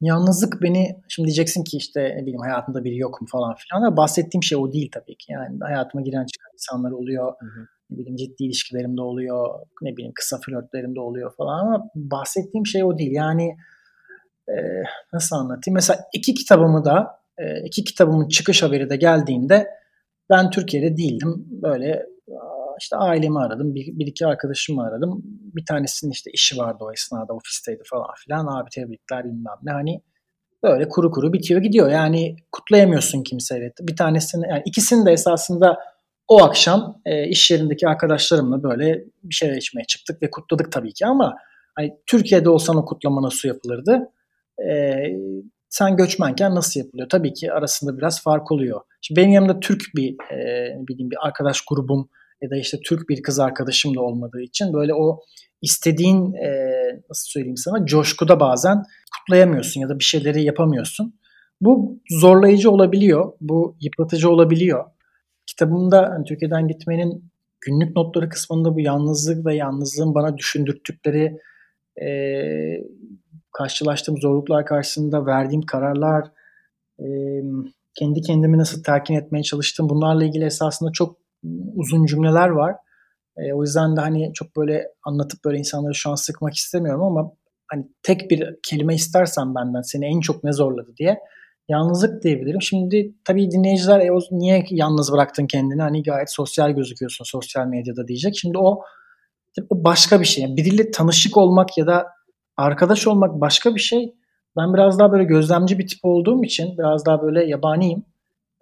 [0.00, 3.96] Yalnızlık beni, şimdi diyeceksin ki işte ne bileyim hayatımda biri yok mu falan filan ama
[3.96, 5.32] bahsettiğim şey o değil tabii ki.
[5.32, 7.32] Yani hayatıma giren çıkan insanlar oluyor.
[7.40, 12.66] Hı hı ne bileyim ciddi ilişkilerimde oluyor, ne bileyim kısa flörtlerimde oluyor falan ama bahsettiğim
[12.66, 13.12] şey o değil.
[13.12, 13.56] Yani
[14.48, 14.54] e,
[15.12, 15.74] nasıl anlatayım?
[15.74, 17.06] Mesela iki kitabımı da
[17.38, 19.66] e, iki kitabımın çıkış haberi de geldiğinde
[20.30, 21.46] ben Türkiye'de değildim.
[21.50, 22.06] Böyle
[22.80, 25.22] işte ailemi aradım, bir, bir iki arkadaşımı aradım.
[25.24, 28.46] Bir tanesinin işte işi vardı o esnada, ofisteydi falan filan.
[28.46, 29.70] Abi tebrikler bilmem ne.
[29.70, 30.02] Hani
[30.62, 31.90] böyle kuru kuru bitiyor gidiyor.
[31.90, 33.72] Yani kutlayamıyorsun kimseyle.
[33.80, 35.78] Bir tanesini yani ikisini de esasında
[36.28, 41.06] o akşam e, iş yerindeki arkadaşlarımla böyle bir şey içmeye çıktık ve kutladık tabii ki
[41.06, 41.36] ama
[41.74, 44.00] hani Türkiye'de olsan o kutlama nasıl yapılırdı?
[44.68, 44.94] E,
[45.68, 47.08] sen göçmenken nasıl yapılıyor?
[47.08, 48.80] Tabii ki arasında biraz fark oluyor.
[49.02, 52.08] Şimdi benim yanımda Türk bir e, bileyim bir arkadaş grubum
[52.42, 55.20] ya da işte Türk bir kız arkadaşım da olmadığı için böyle o
[55.62, 56.50] istediğin e,
[57.10, 58.82] nasıl söyleyeyim sana coşkuda bazen
[59.18, 61.18] kutlayamıyorsun ya da bir şeyleri yapamıyorsun.
[61.60, 63.32] Bu zorlayıcı olabiliyor.
[63.40, 64.84] Bu yıpratıcı olabiliyor
[65.46, 67.30] kitabımda hani Türkiye'den gitmenin
[67.60, 71.38] günlük notları kısmında bu yalnızlık ve yalnızlığın bana düşündürttükleri
[72.02, 72.08] e,
[73.52, 76.24] karşılaştığım zorluklar karşısında verdiğim kararlar,
[77.00, 77.06] e,
[77.94, 81.16] kendi kendimi nasıl telkin etmeye çalıştım bunlarla ilgili esasında çok
[81.74, 82.76] uzun cümleler var.
[83.36, 87.32] E, o yüzden de hani çok böyle anlatıp böyle insanları şu an sıkmak istemiyorum ama
[87.68, 91.18] hani tek bir kelime istersen benden seni en çok ne zorladı diye
[91.68, 92.62] yalnızlık diyebilirim.
[92.62, 98.08] Şimdi tabii dinleyiciler e, o niye yalnız bıraktın kendini hani gayet sosyal gözüküyorsun sosyal medyada
[98.08, 98.36] diyecek.
[98.36, 98.82] Şimdi o
[99.70, 100.44] o başka bir şey.
[100.44, 102.06] Yani biriyle tanışık olmak ya da
[102.56, 104.14] arkadaş olmak başka bir şey.
[104.56, 108.04] Ben biraz daha böyle gözlemci bir tip olduğum için biraz daha böyle yabaniyim.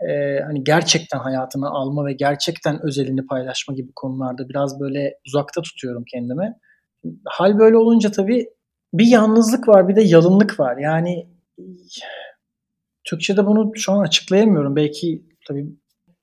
[0.08, 6.04] Ee, hani gerçekten hayatını alma ve gerçekten özelini paylaşma gibi konularda biraz böyle uzakta tutuyorum
[6.12, 6.54] kendimi.
[7.24, 8.46] Hal böyle olunca tabii
[8.94, 10.76] bir yalnızlık var bir de yalınlık var.
[10.76, 11.26] Yani
[13.04, 14.76] Türkçe'de bunu şu an açıklayamıyorum.
[14.76, 15.66] Belki tabii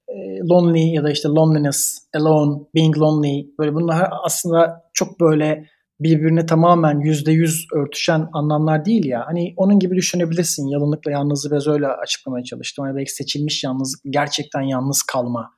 [0.07, 0.15] e,
[0.49, 5.65] lonely ya da işte loneliness, alone, being lonely böyle bunlar aslında çok böyle
[5.99, 9.23] birbirine tamamen yüzde yüz örtüşen anlamlar değil ya.
[9.25, 10.67] Hani onun gibi düşünebilirsin.
[10.67, 12.85] Yalınlıkla yalnızlığı biraz öyle açıklamaya çalıştım.
[12.85, 15.49] Hani belki seçilmiş yalnızlık, gerçekten yalnız kalma.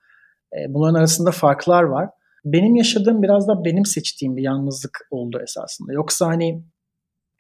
[0.54, 2.10] E, bunların arasında farklar var.
[2.46, 5.94] Benim yaşadığım biraz da benim seçtiğim bir yalnızlık oldu esasında.
[5.94, 6.64] Yoksa hani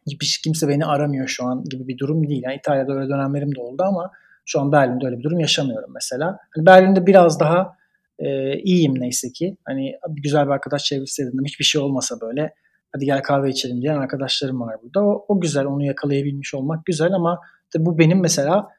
[0.07, 2.41] hiç kimse beni aramıyor şu an gibi bir durum değil.
[2.43, 4.11] Yani İtalya'da öyle dönemlerim de oldu ama
[4.45, 6.37] şu an Berlin'de öyle bir durum yaşamıyorum mesela.
[6.55, 7.75] Hani Berlin'de biraz daha
[8.19, 9.57] e, iyiyim neyse ki.
[9.65, 11.45] Hani güzel bir arkadaş çevresi edindim.
[11.45, 12.53] Hiçbir şey olmasa böyle
[12.91, 15.05] hadi gel kahve içelim diyen arkadaşlarım var burada.
[15.05, 17.39] O, o güzel onu yakalayabilmiş olmak güzel ama
[17.77, 18.69] bu benim mesela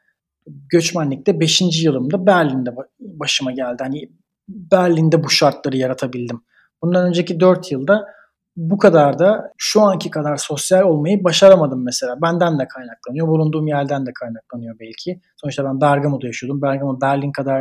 [0.47, 1.85] göçmenlikte 5.
[1.85, 3.77] yılımda Berlin'de başıma geldi.
[3.79, 4.11] Hani
[4.49, 6.43] Berlin'de bu şartları yaratabildim.
[6.83, 8.07] Bundan önceki 4 yılda
[8.57, 12.23] bu kadar da şu anki kadar sosyal olmayı başaramadım mesela.
[12.23, 13.29] Benden de kaynaklanıyor.
[13.29, 15.21] Bulunduğum yerden de kaynaklanıyor belki.
[15.37, 16.63] Sonuçta ben Bergamo'da yaşıyordum.
[16.63, 17.61] Bergamo Berlin kadar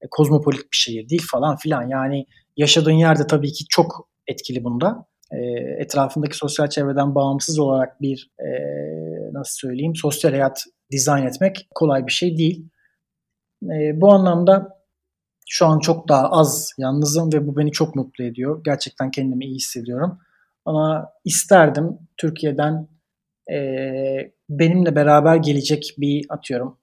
[0.00, 1.88] e, kozmopolit bir şehir değil falan filan.
[1.88, 5.06] Yani yaşadığın yerde tabii ki çok etkili bunda.
[5.32, 5.36] E,
[5.78, 8.48] etrafındaki sosyal çevreden bağımsız olarak bir e,
[9.32, 12.68] nasıl söyleyeyim sosyal hayat dizayn etmek kolay bir şey değil.
[13.62, 14.73] E, bu anlamda
[15.48, 18.60] şu an çok daha az yalnızım ve bu beni çok mutlu ediyor.
[18.64, 20.18] Gerçekten kendimi iyi hissediyorum.
[20.64, 22.88] Ama isterdim Türkiye'den
[23.52, 23.58] e,
[24.48, 26.78] benimle beraber gelecek bir atıyorum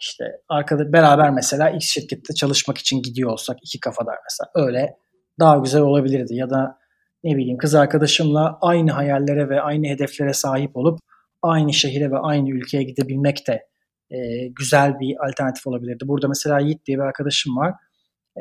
[0.00, 4.96] işte arkada beraber mesela X şirkette çalışmak için gidiyor olsak iki kafadar mesela öyle
[5.38, 6.78] daha güzel olabilirdi ya da
[7.24, 10.98] ne bileyim kız arkadaşımla aynı hayallere ve aynı hedeflere sahip olup
[11.42, 13.66] aynı şehire ve aynı ülkeye gidebilmek de
[14.10, 16.08] e, güzel bir alternatif olabilirdi.
[16.08, 17.74] Burada mesela Yiğit diye bir arkadaşım var.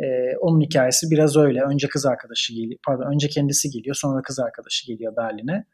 [0.03, 1.62] E, onun hikayesi biraz öyle.
[1.62, 5.65] Önce kız arkadaşı geliyor, pardon önce kendisi geliyor sonra kız arkadaşı geliyor Berlin'e.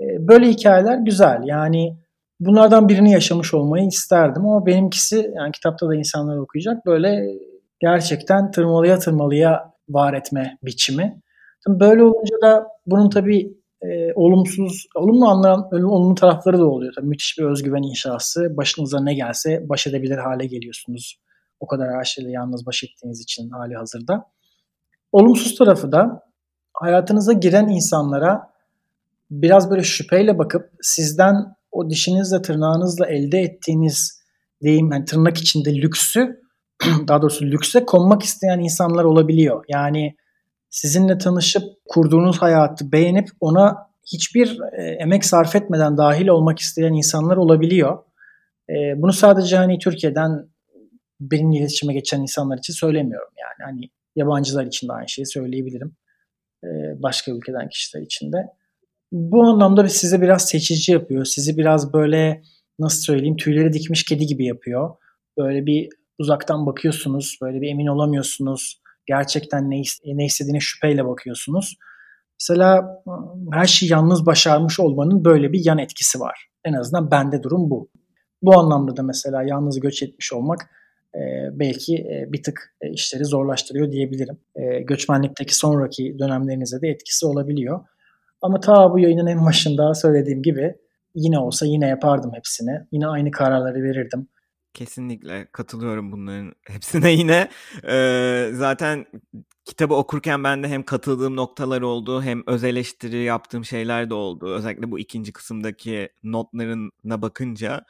[0.00, 1.40] E, böyle hikayeler güzel.
[1.44, 1.96] Yani
[2.40, 7.38] bunlardan birini yaşamış olmayı isterdim ama benimkisi yani kitapta da insanlar okuyacak böyle
[7.80, 11.22] gerçekten tırmalıya tırmalıya var etme biçimi.
[11.68, 16.92] Böyle olunca da bunun tabii e, olumsuz, olumlu anlayan olumlu tarafları da oluyor.
[16.96, 18.56] Tabii müthiş bir özgüven inşası.
[18.56, 21.20] Başınıza ne gelse baş edebilir hale geliyorsunuz.
[21.60, 24.24] O kadar her şeyle yalnız baş ettiğiniz için hali hazırda.
[25.12, 26.22] Olumsuz tarafı da
[26.74, 28.52] hayatınıza giren insanlara
[29.30, 34.22] biraz böyle şüpheyle bakıp sizden o dişinizle tırnağınızla elde ettiğiniz
[34.62, 36.40] diyeyim yani tırnak içinde lüksü
[37.08, 39.64] daha doğrusu lükse konmak isteyen insanlar olabiliyor.
[39.68, 40.16] Yani
[40.70, 47.36] sizinle tanışıp kurduğunuz hayatı beğenip ona hiçbir e, emek sarf etmeden dahil olmak isteyen insanlar
[47.36, 47.98] olabiliyor.
[48.70, 50.48] E, bunu sadece hani Türkiye'den
[51.20, 53.70] benimle iletişime geçen insanlar için söylemiyorum yani.
[53.70, 55.96] Hani yabancılar için de aynı şeyi söyleyebilirim.
[56.64, 56.68] E,
[57.02, 58.36] başka ülkeden kişiler için de.
[59.12, 61.24] Bu anlamda size biraz seçici yapıyor.
[61.24, 62.42] Sizi biraz böyle
[62.78, 64.96] nasıl söyleyeyim tüyleri dikmiş kedi gibi yapıyor.
[65.38, 71.76] Böyle bir uzaktan bakıyorsunuz, böyle bir emin olamıyorsunuz gerçekten ne, ne istediğine şüpheyle bakıyorsunuz.
[72.40, 73.02] Mesela
[73.52, 76.48] her şeyi yalnız başarmış olmanın böyle bir yan etkisi var.
[76.64, 77.90] En azından bende durum bu.
[78.42, 80.70] Bu anlamda da mesela yalnız göç etmiş olmak
[81.52, 84.38] belki e, bir tık e, işleri zorlaştırıyor diyebilirim.
[84.54, 87.80] E, göçmenlikteki sonraki dönemlerinize de etkisi olabiliyor.
[88.42, 90.74] Ama ta bu yayının en başında söylediğim gibi
[91.14, 92.80] yine olsa yine yapardım hepsini.
[92.92, 94.28] Yine aynı kararları verirdim.
[94.74, 97.48] Kesinlikle katılıyorum bunların hepsine yine.
[97.88, 99.06] Ee, zaten
[99.64, 104.54] kitabı okurken ben de hem katıldığım noktalar oldu hem öz eleştiri yaptığım şeyler de oldu.
[104.54, 107.84] Özellikle bu ikinci kısımdaki notlarına bakınca.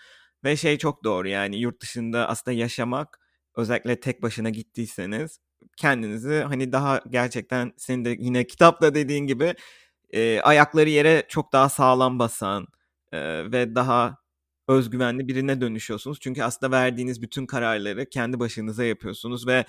[0.46, 3.20] Ve şey çok doğru yani yurt dışında aslında yaşamak
[3.56, 5.40] özellikle tek başına gittiyseniz
[5.76, 9.54] kendinizi hani daha gerçekten senin de yine kitapta dediğin gibi
[10.10, 12.66] e, ayakları yere çok daha sağlam basan
[13.12, 14.16] e, ve daha
[14.68, 16.20] özgüvenli birine dönüşüyorsunuz.
[16.20, 19.64] Çünkü aslında verdiğiniz bütün kararları kendi başınıza yapıyorsunuz ve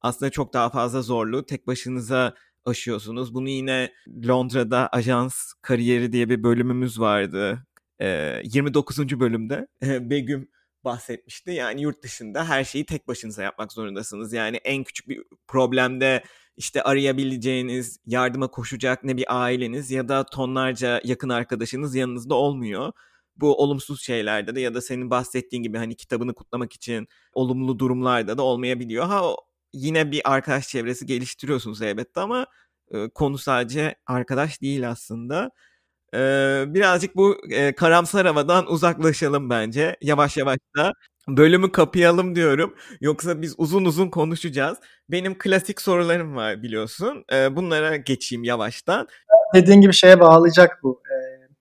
[0.00, 3.34] aslında çok daha fazla zorlu tek başınıza aşıyorsunuz.
[3.34, 3.92] Bunu yine
[4.28, 7.66] Londra'da ajans kariyeri diye bir bölümümüz vardı.
[8.00, 9.20] Ee, 29.
[9.20, 10.48] bölümde Begüm
[10.84, 11.50] bahsetmişti.
[11.50, 14.32] Yani yurt dışında her şeyi tek başınıza yapmak zorundasınız.
[14.32, 16.24] Yani en küçük bir problemde
[16.56, 22.92] işte arayabileceğiniz, yardıma koşacak ne bir aileniz ya da tonlarca yakın arkadaşınız yanınızda olmuyor.
[23.36, 28.38] Bu olumsuz şeylerde de ya da senin bahsettiğin gibi hani kitabını kutlamak için olumlu durumlarda
[28.38, 29.06] da olmayabiliyor.
[29.06, 29.22] Ha
[29.72, 32.46] yine bir arkadaş çevresi geliştiriyorsunuz elbette ama
[32.90, 35.50] e, konu sadece arkadaş değil aslında.
[36.14, 36.18] E,
[36.68, 40.92] birazcık bu e, karamsar havadan uzaklaşalım bence yavaş yavaş da.
[41.28, 42.74] Bölümü kapayalım diyorum.
[43.00, 44.78] Yoksa biz uzun uzun konuşacağız.
[45.10, 47.24] Benim klasik sorularım var biliyorsun.
[47.32, 49.08] E, bunlara geçeyim yavaştan.
[49.54, 51.02] Dediğin gibi şeye bağlayacak bu.
[51.06, 51.14] E,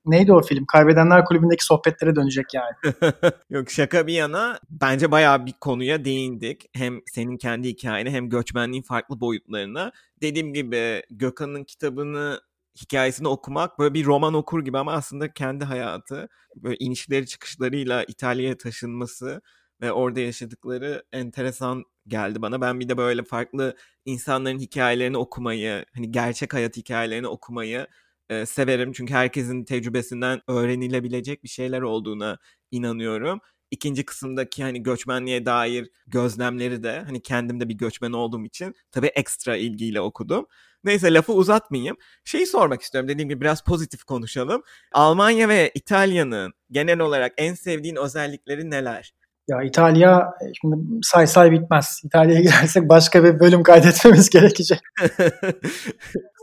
[0.06, 0.66] neydi o film?
[0.66, 2.94] Kaybedenler Kulübü'ndeki sohbetlere dönecek yani.
[3.50, 6.66] Yok şaka bir yana bence bayağı bir konuya değindik.
[6.74, 9.92] Hem senin kendi hikayene hem göçmenliğin farklı boyutlarına.
[10.22, 12.40] Dediğim gibi Gökhan'ın kitabını
[12.82, 18.58] hikayesini okumak böyle bir roman okur gibi ama aslında kendi hayatı böyle inişleri çıkışlarıyla İtalya'ya
[18.58, 19.42] taşınması
[19.82, 22.62] ve orada yaşadıkları enteresan geldi bana.
[22.62, 27.88] Ben bir de böyle farklı insanların hikayelerini okumayı, hani gerçek hayat hikayelerini okumayı
[28.30, 28.92] e, severim.
[28.94, 32.38] Çünkü herkesin tecrübesinden öğrenilebilecek bir şeyler olduğuna
[32.72, 33.40] inanıyorum.
[33.72, 39.08] İkinci kısımdaki hani göçmenliğe dair gözlemleri de hani kendim de bir göçmen olduğum için tabii
[39.08, 40.46] ekstra ilgiyle okudum.
[40.84, 41.98] Neyse lafı uzatmayayım.
[42.24, 44.62] Şeyi sormak istiyorum dediğim gibi biraz pozitif konuşalım.
[44.94, 49.14] Almanya ve İtalya'nın genel olarak en sevdiğin özellikleri neler?
[49.48, 52.02] Ya İtalya şimdi say say bitmez.
[52.04, 54.80] İtalya'ya girersek başka bir bölüm kaydetmemiz gerekecek.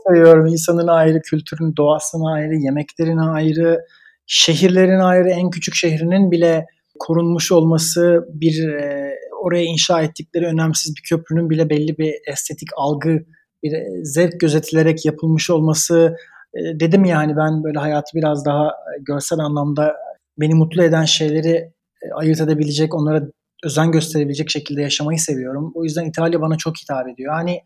[0.07, 0.45] seviyorum.
[0.45, 3.79] İnsanın ayrı, kültürün, doğasına ayrı, yemeklerine ayrı,
[4.25, 6.65] şehirlerin ayrı, en küçük şehrinin bile
[6.99, 9.11] korunmuş olması, bir e,
[9.43, 13.19] oraya inşa ettikleri önemsiz bir köprünün bile belli bir estetik algı,
[13.63, 16.15] bir e, zevk gözetilerek yapılmış olması.
[16.53, 19.95] E, dedim yani ben böyle hayatı biraz daha görsel anlamda
[20.39, 23.23] beni mutlu eden şeyleri e, ayırt edebilecek, onlara
[23.63, 25.71] özen gösterebilecek şekilde yaşamayı seviyorum.
[25.75, 27.33] O yüzden İtalya bana çok hitap ediyor.
[27.33, 27.61] Hani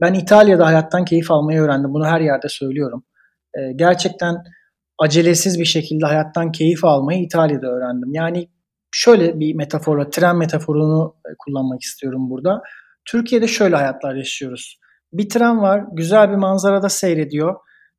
[0.00, 1.94] ben İtalya'da hayattan keyif almayı öğrendim.
[1.94, 3.04] Bunu her yerde söylüyorum.
[3.54, 4.36] E, gerçekten
[4.98, 8.14] acelesiz bir şekilde hayattan keyif almayı İtalya'da öğrendim.
[8.14, 8.48] Yani
[8.90, 12.62] şöyle bir metaforla, tren metaforunu e, kullanmak istiyorum burada.
[13.04, 14.78] Türkiye'de şöyle hayatlar yaşıyoruz.
[15.14, 17.54] Bir tren var, güzel bir manzarada seyrediyor.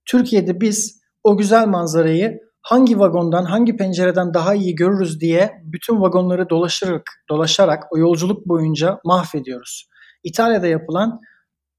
[0.06, 6.50] Türkiye'de biz o güzel manzarayı hangi vagondan, hangi pencereden daha iyi görürüz diye bütün vagonları
[6.50, 9.90] dolaşarak, dolaşarak o yolculuk boyunca mahvediyoruz.
[10.24, 11.20] İtalya'da yapılan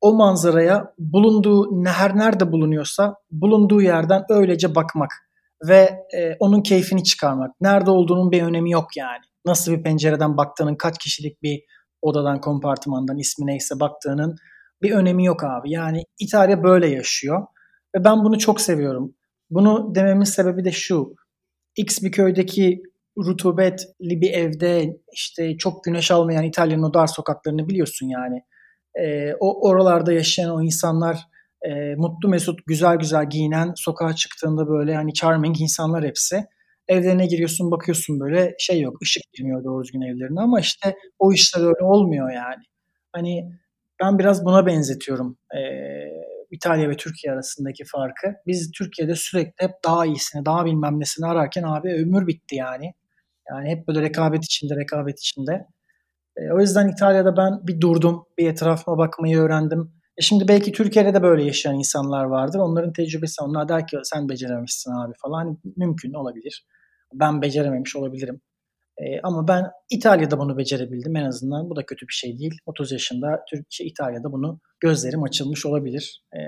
[0.00, 5.10] o manzaraya bulunduğu her nerede bulunuyorsa bulunduğu yerden öylece bakmak
[5.68, 7.50] ve e, onun keyfini çıkarmak.
[7.60, 9.24] Nerede olduğunun bir önemi yok yani.
[9.46, 11.62] Nasıl bir pencereden baktığının, kaç kişilik bir
[12.02, 14.36] odadan, kompartımandan ismi neyse baktığının
[14.82, 15.70] bir önemi yok abi.
[15.70, 17.46] Yani İtalya böyle yaşıyor
[17.96, 19.14] ve ben bunu çok seviyorum.
[19.50, 21.14] Bunu dememin sebebi de şu.
[21.76, 22.82] X bir köydeki
[23.18, 28.42] rutubetli bir evde işte çok güneş almayan İtalya'nın o dar sokaklarını biliyorsun yani
[28.94, 31.18] e, o oralarda yaşayan o insanlar
[31.62, 36.44] e, mutlu mesut güzel güzel giyinen sokağa çıktığında böyle hani charming insanlar hepsi.
[36.88, 41.60] Evlerine giriyorsun bakıyorsun böyle şey yok ışık girmiyor doğru düzgün evlerine ama işte o işler
[41.60, 42.62] öyle olmuyor yani.
[43.12, 43.52] Hani
[44.02, 45.60] ben biraz buna benzetiyorum e,
[46.50, 48.34] İtalya ve Türkiye arasındaki farkı.
[48.46, 52.92] Biz Türkiye'de sürekli hep daha iyisini, daha bilmem nesini ararken abi ömür bitti yani.
[53.50, 55.66] Yani hep böyle rekabet içinde, rekabet içinde.
[56.36, 59.92] E, o yüzden İtalya'da ben bir durdum, bir etrafıma bakmayı öğrendim.
[60.18, 62.58] E şimdi belki Türkiye'de de böyle yaşayan insanlar vardır.
[62.58, 65.38] Onların tecrübesi, onlar der ki sen becerememişsin abi falan.
[65.44, 66.66] Hani mümkün olabilir.
[67.14, 68.40] Ben becerememiş olabilirim.
[68.98, 71.70] E, ama ben İtalya'da bunu becerebildim en azından.
[71.70, 72.58] Bu da kötü bir şey değil.
[72.66, 76.24] 30 yaşında Türkiye, İtalya'da bunu gözlerim açılmış olabilir.
[76.32, 76.40] E,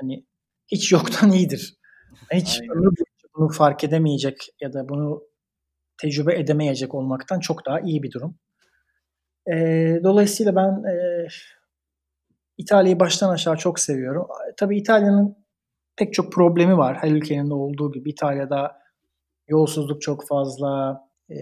[0.00, 0.24] hani
[0.68, 1.74] hiç yoktan iyidir.
[2.32, 2.94] Hiç ömür
[3.38, 5.22] bunu fark edemeyecek ya da bunu
[6.00, 8.38] tecrübe edemeyecek olmaktan çok daha iyi bir durum.
[9.52, 9.54] E,
[10.04, 11.26] dolayısıyla ben e,
[12.58, 14.26] İtalya'yı baştan aşağı çok seviyorum.
[14.56, 15.36] Tabii İtalya'nın
[15.96, 16.96] pek çok problemi var.
[17.00, 18.78] Her ülkenin de olduğu gibi İtalya'da
[19.48, 21.00] yolsuzluk çok fazla,
[21.30, 21.36] e,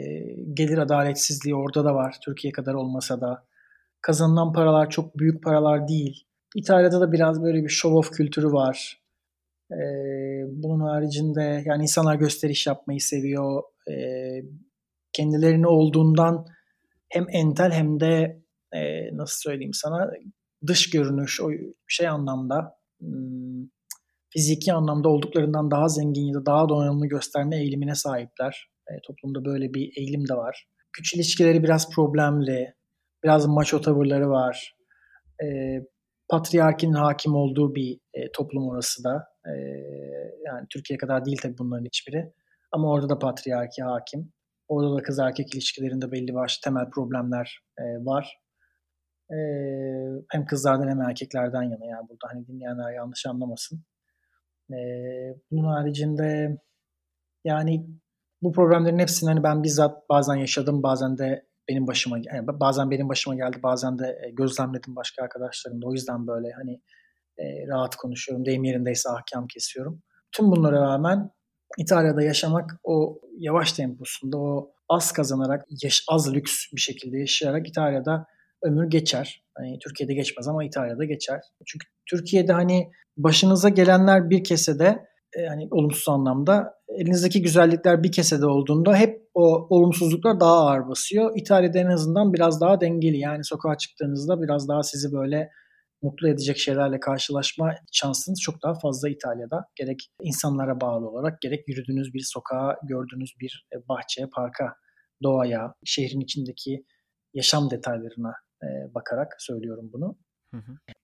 [0.55, 2.17] gelir adaletsizliği orada da var.
[2.25, 3.47] Türkiye kadar olmasa da.
[4.01, 6.25] Kazanılan paralar çok büyük paralar değil.
[6.55, 9.03] İtalya'da da biraz böyle bir show off kültürü var.
[9.73, 9.79] E,
[10.49, 13.63] bunun haricinde yani insanlar gösteriş yapmayı seviyor.
[13.91, 13.95] E,
[15.13, 16.47] kendilerini olduğundan
[17.09, 20.11] hem entel hem de e, nasıl söyleyeyim sana
[20.67, 21.51] dış görünüş o
[21.87, 23.69] şey anlamda hmm,
[24.29, 28.71] fiziki anlamda olduklarından daha zengin ya da daha donanımlı gösterme eğilimine sahipler.
[28.91, 30.67] E, toplumda böyle bir eğilim de var.
[30.97, 32.75] Güç ilişkileri biraz problemli.
[33.25, 34.77] Biraz maço tavırları var.
[35.43, 35.47] E,
[36.29, 39.29] patriarkinin hakim olduğu bir e, toplum orası da.
[39.47, 39.53] E,
[40.47, 42.33] yani Türkiye kadar değil tabii bunların hiçbiri.
[42.73, 44.33] Ama orada da patriarki hakim.
[44.69, 48.39] Orada da kız erkek ilişkilerinde belli başlı temel problemler e, var.
[49.31, 49.37] E,
[50.31, 53.85] hem kızlardan hem erkeklerden yana yani burada hani dinleyenler yanlış anlamasın.
[54.71, 54.77] E,
[55.51, 56.59] bunun haricinde
[57.45, 57.87] yani
[58.43, 63.09] bu problemlerin hepsini hani ben bizzat bazen yaşadım, bazen de benim başıma yani bazen benim
[63.09, 65.87] başıma geldi, bazen de e, gözlemledim başka arkadaşlarım da.
[65.87, 66.81] O yüzden böyle hani
[67.39, 68.47] e, rahat konuşuyorum.
[68.47, 70.03] Deyim yerindeyse ahkam kesiyorum.
[70.33, 71.31] Tüm bunlara rağmen
[71.79, 75.67] İtalya'da yaşamak o yavaş temposunda o az kazanarak,
[76.09, 78.27] az lüks bir şekilde yaşayarak İtalya'da
[78.63, 79.45] ömür geçer.
[79.55, 81.41] Hani Türkiye'de geçmez ama İtalya'da geçer.
[81.67, 85.07] Çünkü Türkiye'de hani başınıza gelenler bir kesede
[85.37, 91.33] e, hani olumsuz anlamda elinizdeki güzellikler bir kesede olduğunda hep o olumsuzluklar daha ağır basıyor.
[91.37, 93.19] İtalya'da en azından biraz daha dengeli.
[93.19, 95.51] Yani sokağa çıktığınızda biraz daha sizi böyle
[96.03, 99.65] mutlu edecek şeylerle karşılaşma şansınız çok daha fazla İtalya'da.
[99.77, 104.75] Gerek insanlara bağlı olarak gerek yürüdüğünüz bir sokağa, gördüğünüz bir e, bahçeye, parka,
[105.23, 106.85] doğaya, şehrin içindeki
[107.35, 110.19] yaşam detaylarına e, bakarak söylüyorum bunu.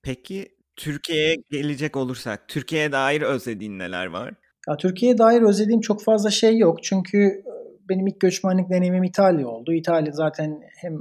[0.02, 4.34] Peki Türkiye'ye gelecek olursak, Türkiye'ye dair özlediğin neler var?
[4.68, 6.82] Ya, Türkiye'ye dair özlediğim çok fazla şey yok.
[6.82, 7.42] Çünkü
[7.88, 9.72] benim ilk göçmenlik deneyimim İtalya oldu.
[9.72, 10.92] İtalya zaten hem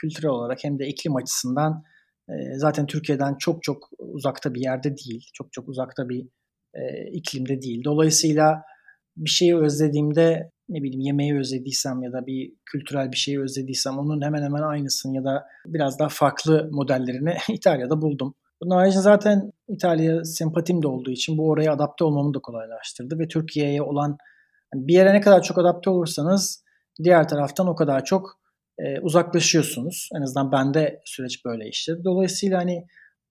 [0.00, 1.84] kültürel olarak hem de iklim açısından
[2.56, 5.30] zaten Türkiye'den çok çok uzakta bir yerde değil.
[5.34, 6.28] Çok çok uzakta bir
[7.12, 7.84] iklimde değil.
[7.84, 8.62] Dolayısıyla
[9.16, 14.22] bir şeyi özlediğimde ne bileyim yemeği özlediysem ya da bir kültürel bir şeyi özlediysem onun
[14.22, 18.34] hemen hemen aynısını ya da biraz daha farklı modellerini İtalya'da buldum.
[18.62, 23.28] Bunun haricinde zaten İtalya sempatim de olduğu için bu oraya adapte olmamı da kolaylaştırdı ve
[23.28, 24.18] Türkiye'ye olan
[24.74, 26.64] yani bir yere ne kadar çok adapte olursanız
[27.04, 28.40] diğer taraftan o kadar çok
[28.78, 30.08] e, uzaklaşıyorsunuz.
[30.16, 32.04] En azından bende süreç böyle işte.
[32.04, 32.86] Dolayısıyla hani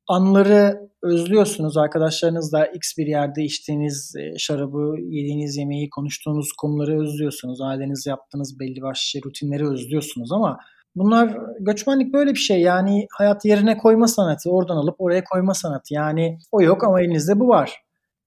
[0.08, 1.78] anları özlüyorsunuz.
[1.78, 7.62] Arkadaşlarınızla x bir yerde içtiğiniz e, şarabı, yediğiniz yemeği, konuştuğunuz konuları özlüyorsunuz.
[7.62, 10.58] Aileniz yaptığınız belli başlı rutinleri özlüyorsunuz ama
[10.96, 15.94] Bunlar göçmenlik böyle bir şey yani hayat yerine koyma sanatı oradan alıp oraya koyma sanatı
[15.94, 17.82] yani o yok ama elinizde bu var.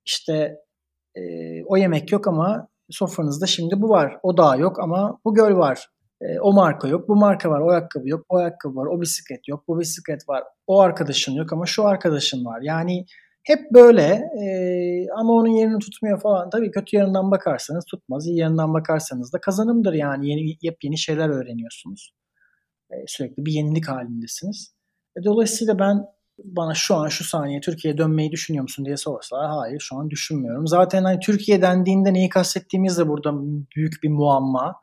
[0.05, 0.59] İşte
[1.15, 1.21] e,
[1.65, 4.19] o yemek yok ama sofranızda şimdi bu var.
[4.23, 5.89] O dağ yok ama bu göl var.
[6.21, 7.61] E, o marka yok, bu marka var.
[7.61, 8.87] O ayakkabı yok, o ayakkabı var.
[8.87, 10.45] O bisiklet yok, bu bisiklet var.
[10.67, 12.61] O arkadaşın yok ama şu arkadaşın var.
[12.63, 13.05] Yani
[13.45, 14.03] hep böyle
[14.43, 14.47] e,
[15.17, 16.51] ama onun yerini tutmuyor falan.
[16.51, 18.27] Tabii kötü yanından bakarsanız tutmaz.
[18.27, 20.29] iyi yanından bakarsanız da kazanımdır yani.
[20.31, 22.13] Yeni, yepyeni şeyler öğreniyorsunuz.
[22.91, 24.75] E, sürekli bir yenilik halindesiniz.
[25.17, 26.05] E, dolayısıyla ben
[26.45, 30.67] bana şu an şu saniye Türkiye'ye dönmeyi düşünüyor musun diye sorsalar hayır şu an düşünmüyorum.
[30.67, 33.33] Zaten hani Türkiye dendiğinde neyi kastettiğimiz de burada
[33.77, 34.75] büyük bir muamma.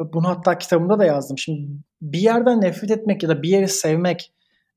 [0.00, 1.38] Bunu hatta kitabımda da yazdım.
[1.38, 1.68] Şimdi
[2.02, 4.32] bir yerden nefret etmek ya da bir yeri sevmek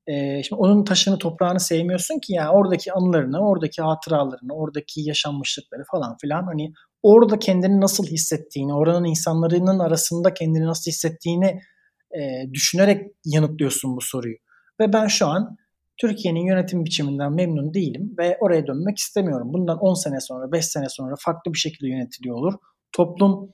[0.06, 6.16] e, şimdi onun taşını toprağını sevmiyorsun ki yani oradaki anılarını, oradaki hatıralarını, oradaki yaşanmışlıkları falan
[6.20, 6.72] filan hani
[7.02, 11.60] orada kendini nasıl hissettiğini, oranın insanların arasında kendini nasıl hissettiğini
[12.20, 14.36] e, düşünerek yanıtlıyorsun bu soruyu.
[14.80, 15.56] Ve ben şu an
[15.96, 19.52] Türkiye'nin yönetim biçiminden memnun değilim ve oraya dönmek istemiyorum.
[19.52, 22.54] Bundan 10 sene sonra, 5 sene sonra farklı bir şekilde yönetiliyor olur.
[22.92, 23.50] Toplum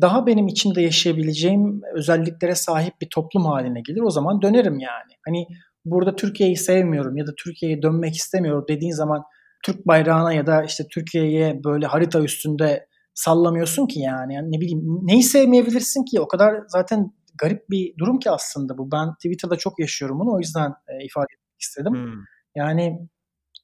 [0.00, 4.00] daha benim içinde yaşayabileceğim özelliklere sahip bir toplum haline gelir.
[4.00, 5.12] O zaman dönerim yani.
[5.26, 5.46] Hani
[5.84, 9.22] burada Türkiye'yi sevmiyorum ya da Türkiye'ye dönmek istemiyorum dediğin zaman
[9.64, 14.34] Türk bayrağına ya da işte Türkiye'ye böyle harita üstünde sallamıyorsun ki yani.
[14.34, 16.20] yani ne bileyim neyi sevmeyebilirsin ki?
[16.20, 18.92] O kadar zaten garip bir durum ki aslında bu.
[18.92, 21.92] Ben Twitter'da çok yaşıyorum bunu o yüzden e, ifade etmek istedim.
[21.92, 22.22] Hmm.
[22.56, 23.08] Yani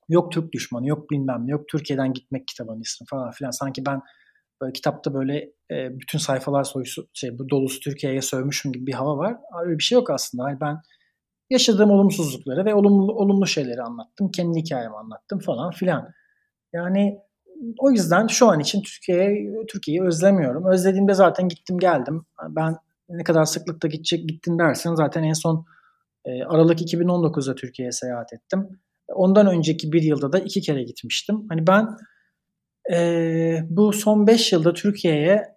[0.09, 3.51] yok Türk düşmanı, yok bilmem ne, yok Türkiye'den gitmek kitabının ismi falan filan.
[3.51, 4.01] Sanki ben
[4.61, 5.37] böyle kitapta böyle
[5.71, 9.37] e, bütün sayfalar soyusu şey bu dolusu Türkiye'ye sövmüşüm gibi bir hava var.
[9.65, 10.51] Öyle bir şey yok aslında.
[10.51, 10.81] Yani ben
[11.51, 14.31] yaşadığım olumsuzlukları ve olumlu olumlu şeyleri anlattım.
[14.31, 16.09] Kendi hikayemi anlattım falan filan.
[16.73, 17.19] Yani
[17.79, 20.67] o yüzden şu an için Türkiye'ye Türkiye'yi özlemiyorum.
[20.67, 22.27] Özlediğimde zaten gittim geldim.
[22.49, 22.77] Ben
[23.09, 25.65] ne kadar sıklıkta gidecek gittin dersen zaten en son
[26.25, 28.69] e, Aralık 2019'da Türkiye'ye seyahat ettim.
[29.09, 31.47] Ondan önceki bir yılda da iki kere gitmiştim.
[31.49, 31.89] Hani ben
[32.93, 35.57] e, bu son 5 yılda Türkiye'ye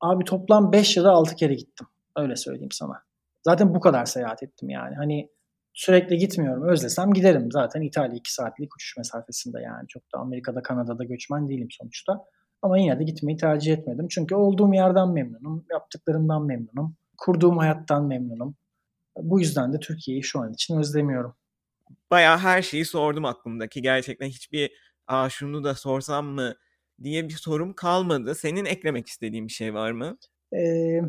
[0.00, 1.86] abi toplam 5 ya da 6 kere gittim.
[2.16, 3.02] Öyle söyleyeyim sana.
[3.44, 4.94] Zaten bu kadar seyahat ettim yani.
[4.94, 5.28] Hani
[5.74, 6.68] sürekli gitmiyorum.
[6.68, 7.52] Özlesem giderim.
[7.52, 9.88] Zaten İtalya 2 saatlik uçuş mesafesinde yani.
[9.88, 12.24] Çok da Amerika'da, Kanada'da göçmen değilim sonuçta.
[12.62, 14.08] Ama yine de gitmeyi tercih etmedim.
[14.08, 18.54] Çünkü olduğum yerden memnunum, yaptıklarımdan memnunum, kurduğum hayattan memnunum.
[19.16, 21.34] Bu yüzden de Türkiye'yi şu an için özlemiyorum.
[22.10, 23.82] Bayağı her şeyi sordum aklımdaki.
[23.82, 24.70] Gerçekten hiçbir
[25.06, 26.54] Aa, şunu da sorsam mı
[27.02, 28.34] diye bir sorum kalmadı.
[28.34, 30.16] Senin eklemek istediğin bir şey var mı?
[30.52, 31.00] Ee,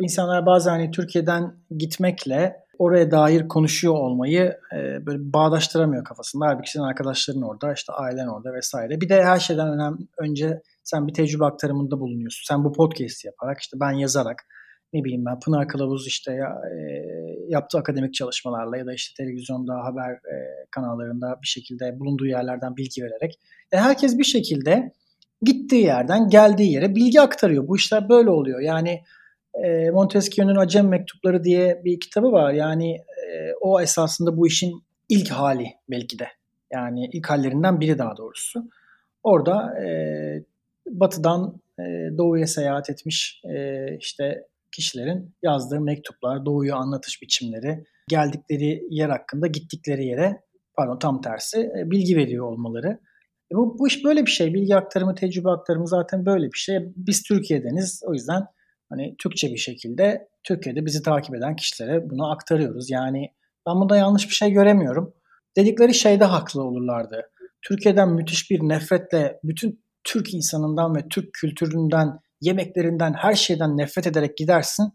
[0.00, 6.46] insanlar bazen hani Türkiye'den gitmekle oraya dair konuşuyor olmayı e, böyle bağdaştıramıyor kafasında.
[6.46, 9.00] Halbuki senin arkadaşların orada, işte ailen orada vesaire.
[9.00, 12.54] Bir de her şeyden önemli önce sen bir tecrübe aktarımında bulunuyorsun.
[12.54, 14.46] Sen bu podcast yaparak, işte ben yazarak,
[14.92, 17.04] ne bileyim ben Pınar Kılavuz işte ya, e,
[17.48, 23.02] yaptığı akademik çalışmalarla ya da işte televizyonda haber e, kanallarında bir şekilde bulunduğu yerlerden bilgi
[23.02, 23.40] vererek
[23.72, 24.92] e, herkes bir şekilde
[25.42, 27.68] gittiği yerden geldiği yere bilgi aktarıyor.
[27.68, 28.60] Bu işler böyle oluyor.
[28.60, 29.00] Yani
[29.64, 32.52] e, Montesquieu'nun Acem Mektupları diye bir kitabı var.
[32.52, 36.28] Yani e, o esasında bu işin ilk hali belki de.
[36.72, 38.64] Yani ilk hallerinden biri daha doğrusu.
[39.22, 39.88] Orada e,
[40.86, 41.82] batıdan e,
[42.18, 50.06] doğuya seyahat etmiş e, işte kişilerin yazdığı mektuplar, doğuyu anlatış biçimleri, geldikleri yer hakkında gittikleri
[50.06, 50.40] yere
[50.76, 53.00] pardon tam tersi e, bilgi veriyor olmaları.
[53.52, 54.54] E bu, bu iş böyle bir şey.
[54.54, 56.78] Bilgi aktarımı, tecrübe aktarımı zaten böyle bir şey.
[56.96, 58.02] Biz Türkiye'deniz.
[58.06, 58.46] O yüzden
[58.88, 62.90] hani Türkçe bir şekilde Türkiye'de bizi takip eden kişilere bunu aktarıyoruz.
[62.90, 63.30] Yani
[63.66, 65.14] ben bunda yanlış bir şey göremiyorum.
[65.56, 67.30] Dedikleri şeyde haklı olurlardı.
[67.62, 74.36] Türkiye'den müthiş bir nefretle bütün Türk insanından ve Türk kültüründen, yemeklerinden, her şeyden nefret ederek
[74.36, 74.92] gidersin.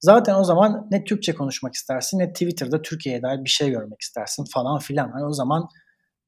[0.00, 4.44] Zaten o zaman ne Türkçe konuşmak istersin ne Twitter'da Türkiye'ye dair bir şey görmek istersin
[4.54, 5.10] falan filan.
[5.12, 5.68] Hani o zaman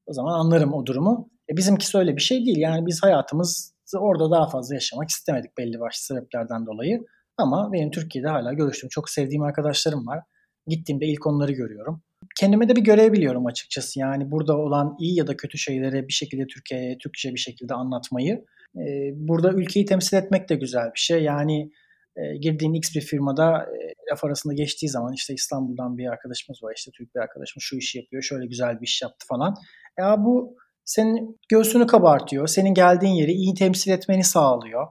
[0.05, 1.29] o zaman anlarım o durumu.
[1.51, 2.57] E bizimkisi öyle bir şey değil.
[2.57, 7.05] Yani biz hayatımız orada daha fazla yaşamak istemedik belli başlı sebeplerden dolayı.
[7.37, 10.23] Ama benim Türkiye'de hala görüştüğüm çok sevdiğim arkadaşlarım var.
[10.67, 12.01] Gittiğimde ilk onları görüyorum.
[12.39, 13.99] Kendime de bir görev biliyorum açıkçası.
[13.99, 18.45] Yani burada olan iyi ya da kötü şeyleri bir şekilde Türkiye'ye Türkçe bir şekilde anlatmayı.
[18.77, 21.23] Ee, burada ülkeyi temsil etmek de güzel bir şey.
[21.23, 21.71] Yani
[22.15, 26.73] e, girdiğin X bir firmada e, laf arasında geçtiği zaman işte İstanbul'dan bir arkadaşımız var
[26.77, 29.55] işte Türk bir arkadaşımız şu işi yapıyor şöyle güzel bir iş yaptı falan.
[29.97, 32.47] Ya bu senin göğsünü kabartıyor.
[32.47, 34.87] Senin geldiğin yeri iyi temsil etmeni sağlıyor.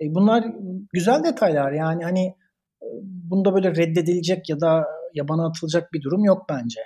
[0.00, 0.44] E bunlar
[0.92, 2.26] güzel detaylar yani hani
[2.82, 6.80] e, bunda böyle reddedilecek ya da yabana atılacak bir durum yok bence.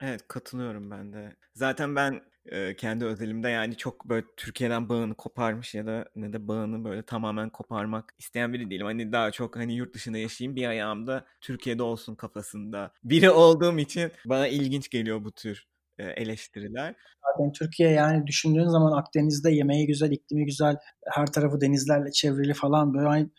[0.00, 1.36] Evet katılıyorum ben de.
[1.54, 6.48] Zaten ben e, kendi özelimde yani çok böyle Türkiye'den bağını koparmış ya da ne de
[6.48, 8.86] bağını böyle tamamen koparmak isteyen biri değilim.
[8.86, 14.12] Hani daha çok hani yurt dışında yaşayayım bir ayağımda Türkiye'de olsun kafasında biri olduğum için
[14.26, 15.66] bana ilginç geliyor bu tür
[15.98, 16.94] e, eleştiriler.
[17.26, 20.76] Zaten Türkiye yani düşündüğün zaman Akdeniz'de yemeği güzel, iklimi güzel,
[21.12, 23.30] her tarafı denizlerle çevrili falan böyle hani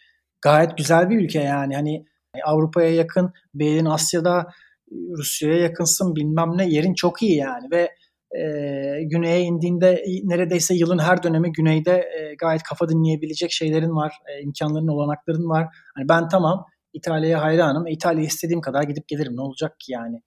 [0.42, 1.76] gayet güzel bir ülke yani.
[1.76, 2.06] Hani
[2.44, 4.48] Avrupa'ya yakın, Beyin Asya'da
[4.92, 7.92] Rusya'ya yakınsın bilmem ne yerin çok iyi yani ve
[8.38, 8.44] e,
[9.04, 14.88] güneye indiğinde neredeyse yılın her dönemi güneyde e, gayet kafa dinleyebilecek şeylerin var, e, imkanların,
[14.88, 15.68] olanakların var.
[15.96, 17.88] Hani ben tamam İtalya'ya hayranım.
[17.88, 19.36] İtalya istediğim kadar gidip gelirim.
[19.36, 20.22] Ne olacak ki yani?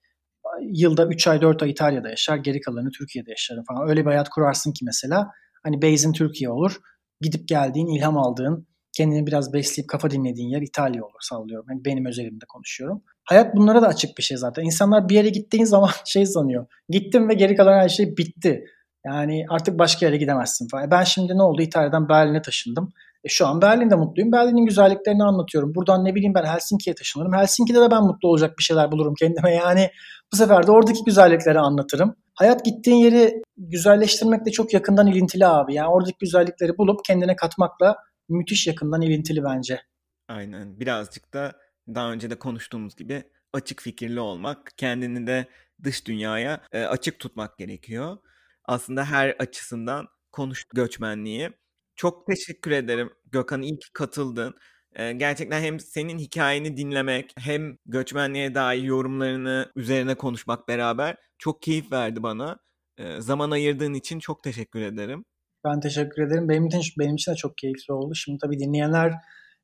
[0.61, 3.89] yılda 3 ay 4 ay İtalya'da yaşar geri kalanını Türkiye'de yaşarım falan.
[3.89, 5.31] Öyle bir hayat kurarsın ki mesela
[5.63, 6.77] hani base'in Türkiye olur.
[7.21, 8.67] Gidip geldiğin, ilham aldığın,
[8.99, 11.65] kendini biraz besleyip kafa dinlediğin yer İtalya olur sallıyorum.
[11.69, 13.03] Yani benim özelimde konuşuyorum.
[13.23, 14.63] Hayat bunlara da açık bir şey zaten.
[14.63, 16.65] İnsanlar bir yere gittiğin zaman şey sanıyor.
[16.89, 18.65] Gittim ve geri kalan her şey bitti.
[19.05, 20.91] Yani artık başka yere gidemezsin falan.
[20.91, 21.61] Ben şimdi ne oldu?
[21.61, 22.93] İtalya'dan Berlin'e taşındım.
[23.23, 24.31] E şu an Berlin'de mutluyum.
[24.31, 25.75] Berlin'in güzelliklerini anlatıyorum.
[25.75, 27.33] Buradan ne bileyim ben Helsinki'ye taşınırım.
[27.33, 29.55] Helsinki'de de ben mutlu olacak bir şeyler bulurum kendime.
[29.65, 29.89] Yani
[30.31, 32.15] bu sefer de oradaki güzellikleri anlatırım.
[32.35, 35.73] Hayat gittiğin yeri güzelleştirmekle çok yakından ilintili abi.
[35.73, 37.95] Yani oradaki güzellikleri bulup kendine katmakla
[38.29, 39.81] müthiş yakından ilintili bence.
[40.27, 40.79] Aynen.
[40.79, 43.23] Birazcık da daha önce de konuştuğumuz gibi
[43.53, 45.47] açık fikirli olmak, kendini de
[45.83, 48.17] dış dünyaya e, açık tutmak gerekiyor.
[48.65, 51.51] Aslında her açısından konuş göçmenliği.
[51.95, 54.55] Çok teşekkür ederim Gökhan iyi ki katıldın.
[54.95, 61.91] Ee, gerçekten hem senin hikayeni dinlemek hem göçmenliğe dair yorumlarını üzerine konuşmak beraber çok keyif
[61.91, 62.59] verdi bana.
[62.97, 65.25] Ee, zaman ayırdığın için çok teşekkür ederim.
[65.65, 66.49] Ben teşekkür ederim.
[66.49, 68.15] Benim için, benim için de çok keyifli oldu.
[68.15, 69.13] Şimdi tabii dinleyenler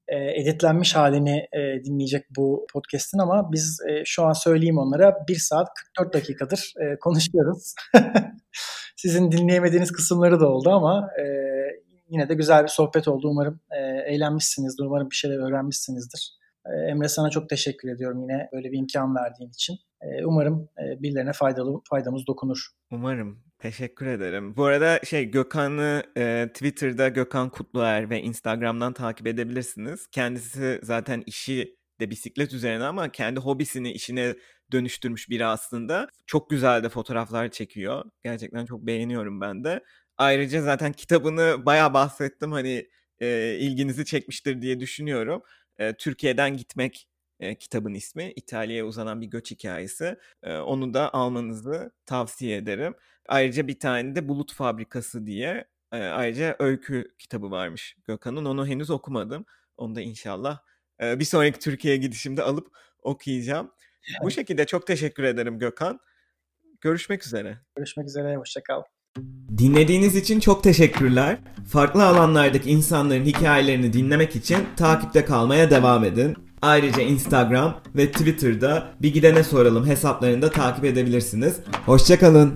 [0.07, 5.35] e, editlenmiş halini e, dinleyecek bu podcast'in ama biz e, şu an söyleyeyim onlara 1
[5.35, 7.75] saat 44 dakikadır e, konuşuyoruz.
[8.95, 11.23] Sizin dinleyemediğiniz kısımları da oldu ama e,
[12.09, 13.29] yine de güzel bir sohbet oldu.
[13.29, 13.79] Umarım e,
[14.13, 14.85] eğlenmişsinizdir.
[14.85, 16.31] Umarım bir şeyler öğrenmişsinizdir.
[16.65, 19.77] E, Emre sana çok teşekkür ediyorum yine böyle bir imkan verdiğin için.
[20.01, 22.67] E, umarım e, birilerine faydalı faydamız dokunur.
[22.91, 23.39] Umarım.
[23.65, 24.57] Teşekkür ederim.
[24.57, 30.07] Bu arada şey Gökhan'ı e, Twitter'da Gökhan Kutluer ve Instagram'dan takip edebilirsiniz.
[30.07, 34.35] Kendisi zaten işi de bisiklet üzerine ama kendi hobisini işine
[34.71, 36.07] dönüştürmüş biri aslında.
[36.25, 38.05] Çok güzel de fotoğraflar çekiyor.
[38.23, 39.83] Gerçekten çok beğeniyorum ben de.
[40.17, 42.89] Ayrıca zaten kitabını bayağı bahsettim hani
[43.19, 45.41] e, ilginizi çekmiştir diye düşünüyorum.
[45.77, 47.07] E, Türkiye'den gitmek
[47.39, 48.33] e, kitabın ismi.
[48.35, 50.17] İtalya'ya uzanan bir göç hikayesi.
[50.43, 52.95] E, onu da almanızı tavsiye ederim.
[53.27, 58.45] Ayrıca bir tane de Bulut Fabrikası diye e, ayrıca öykü kitabı varmış Gökhan'ın.
[58.45, 59.45] Onu henüz okumadım.
[59.77, 60.59] Onu da inşallah
[61.01, 62.67] e, bir sonraki Türkiye'ye gidişimde alıp
[63.01, 63.71] okuyacağım.
[64.09, 64.19] Evet.
[64.23, 65.99] Bu şekilde çok teşekkür ederim Gökhan.
[66.81, 67.57] Görüşmek üzere.
[67.75, 68.35] Görüşmek üzere.
[68.35, 68.83] Hoşçakal.
[69.57, 71.37] Dinlediğiniz için çok teşekkürler.
[71.71, 76.44] Farklı alanlardaki insanların hikayelerini dinlemek için takipte kalmaya devam edin.
[76.61, 81.55] Ayrıca Instagram ve Twitter'da Bir Gidene Soralım hesaplarını da takip edebilirsiniz.
[81.85, 82.53] Hoşçakalın.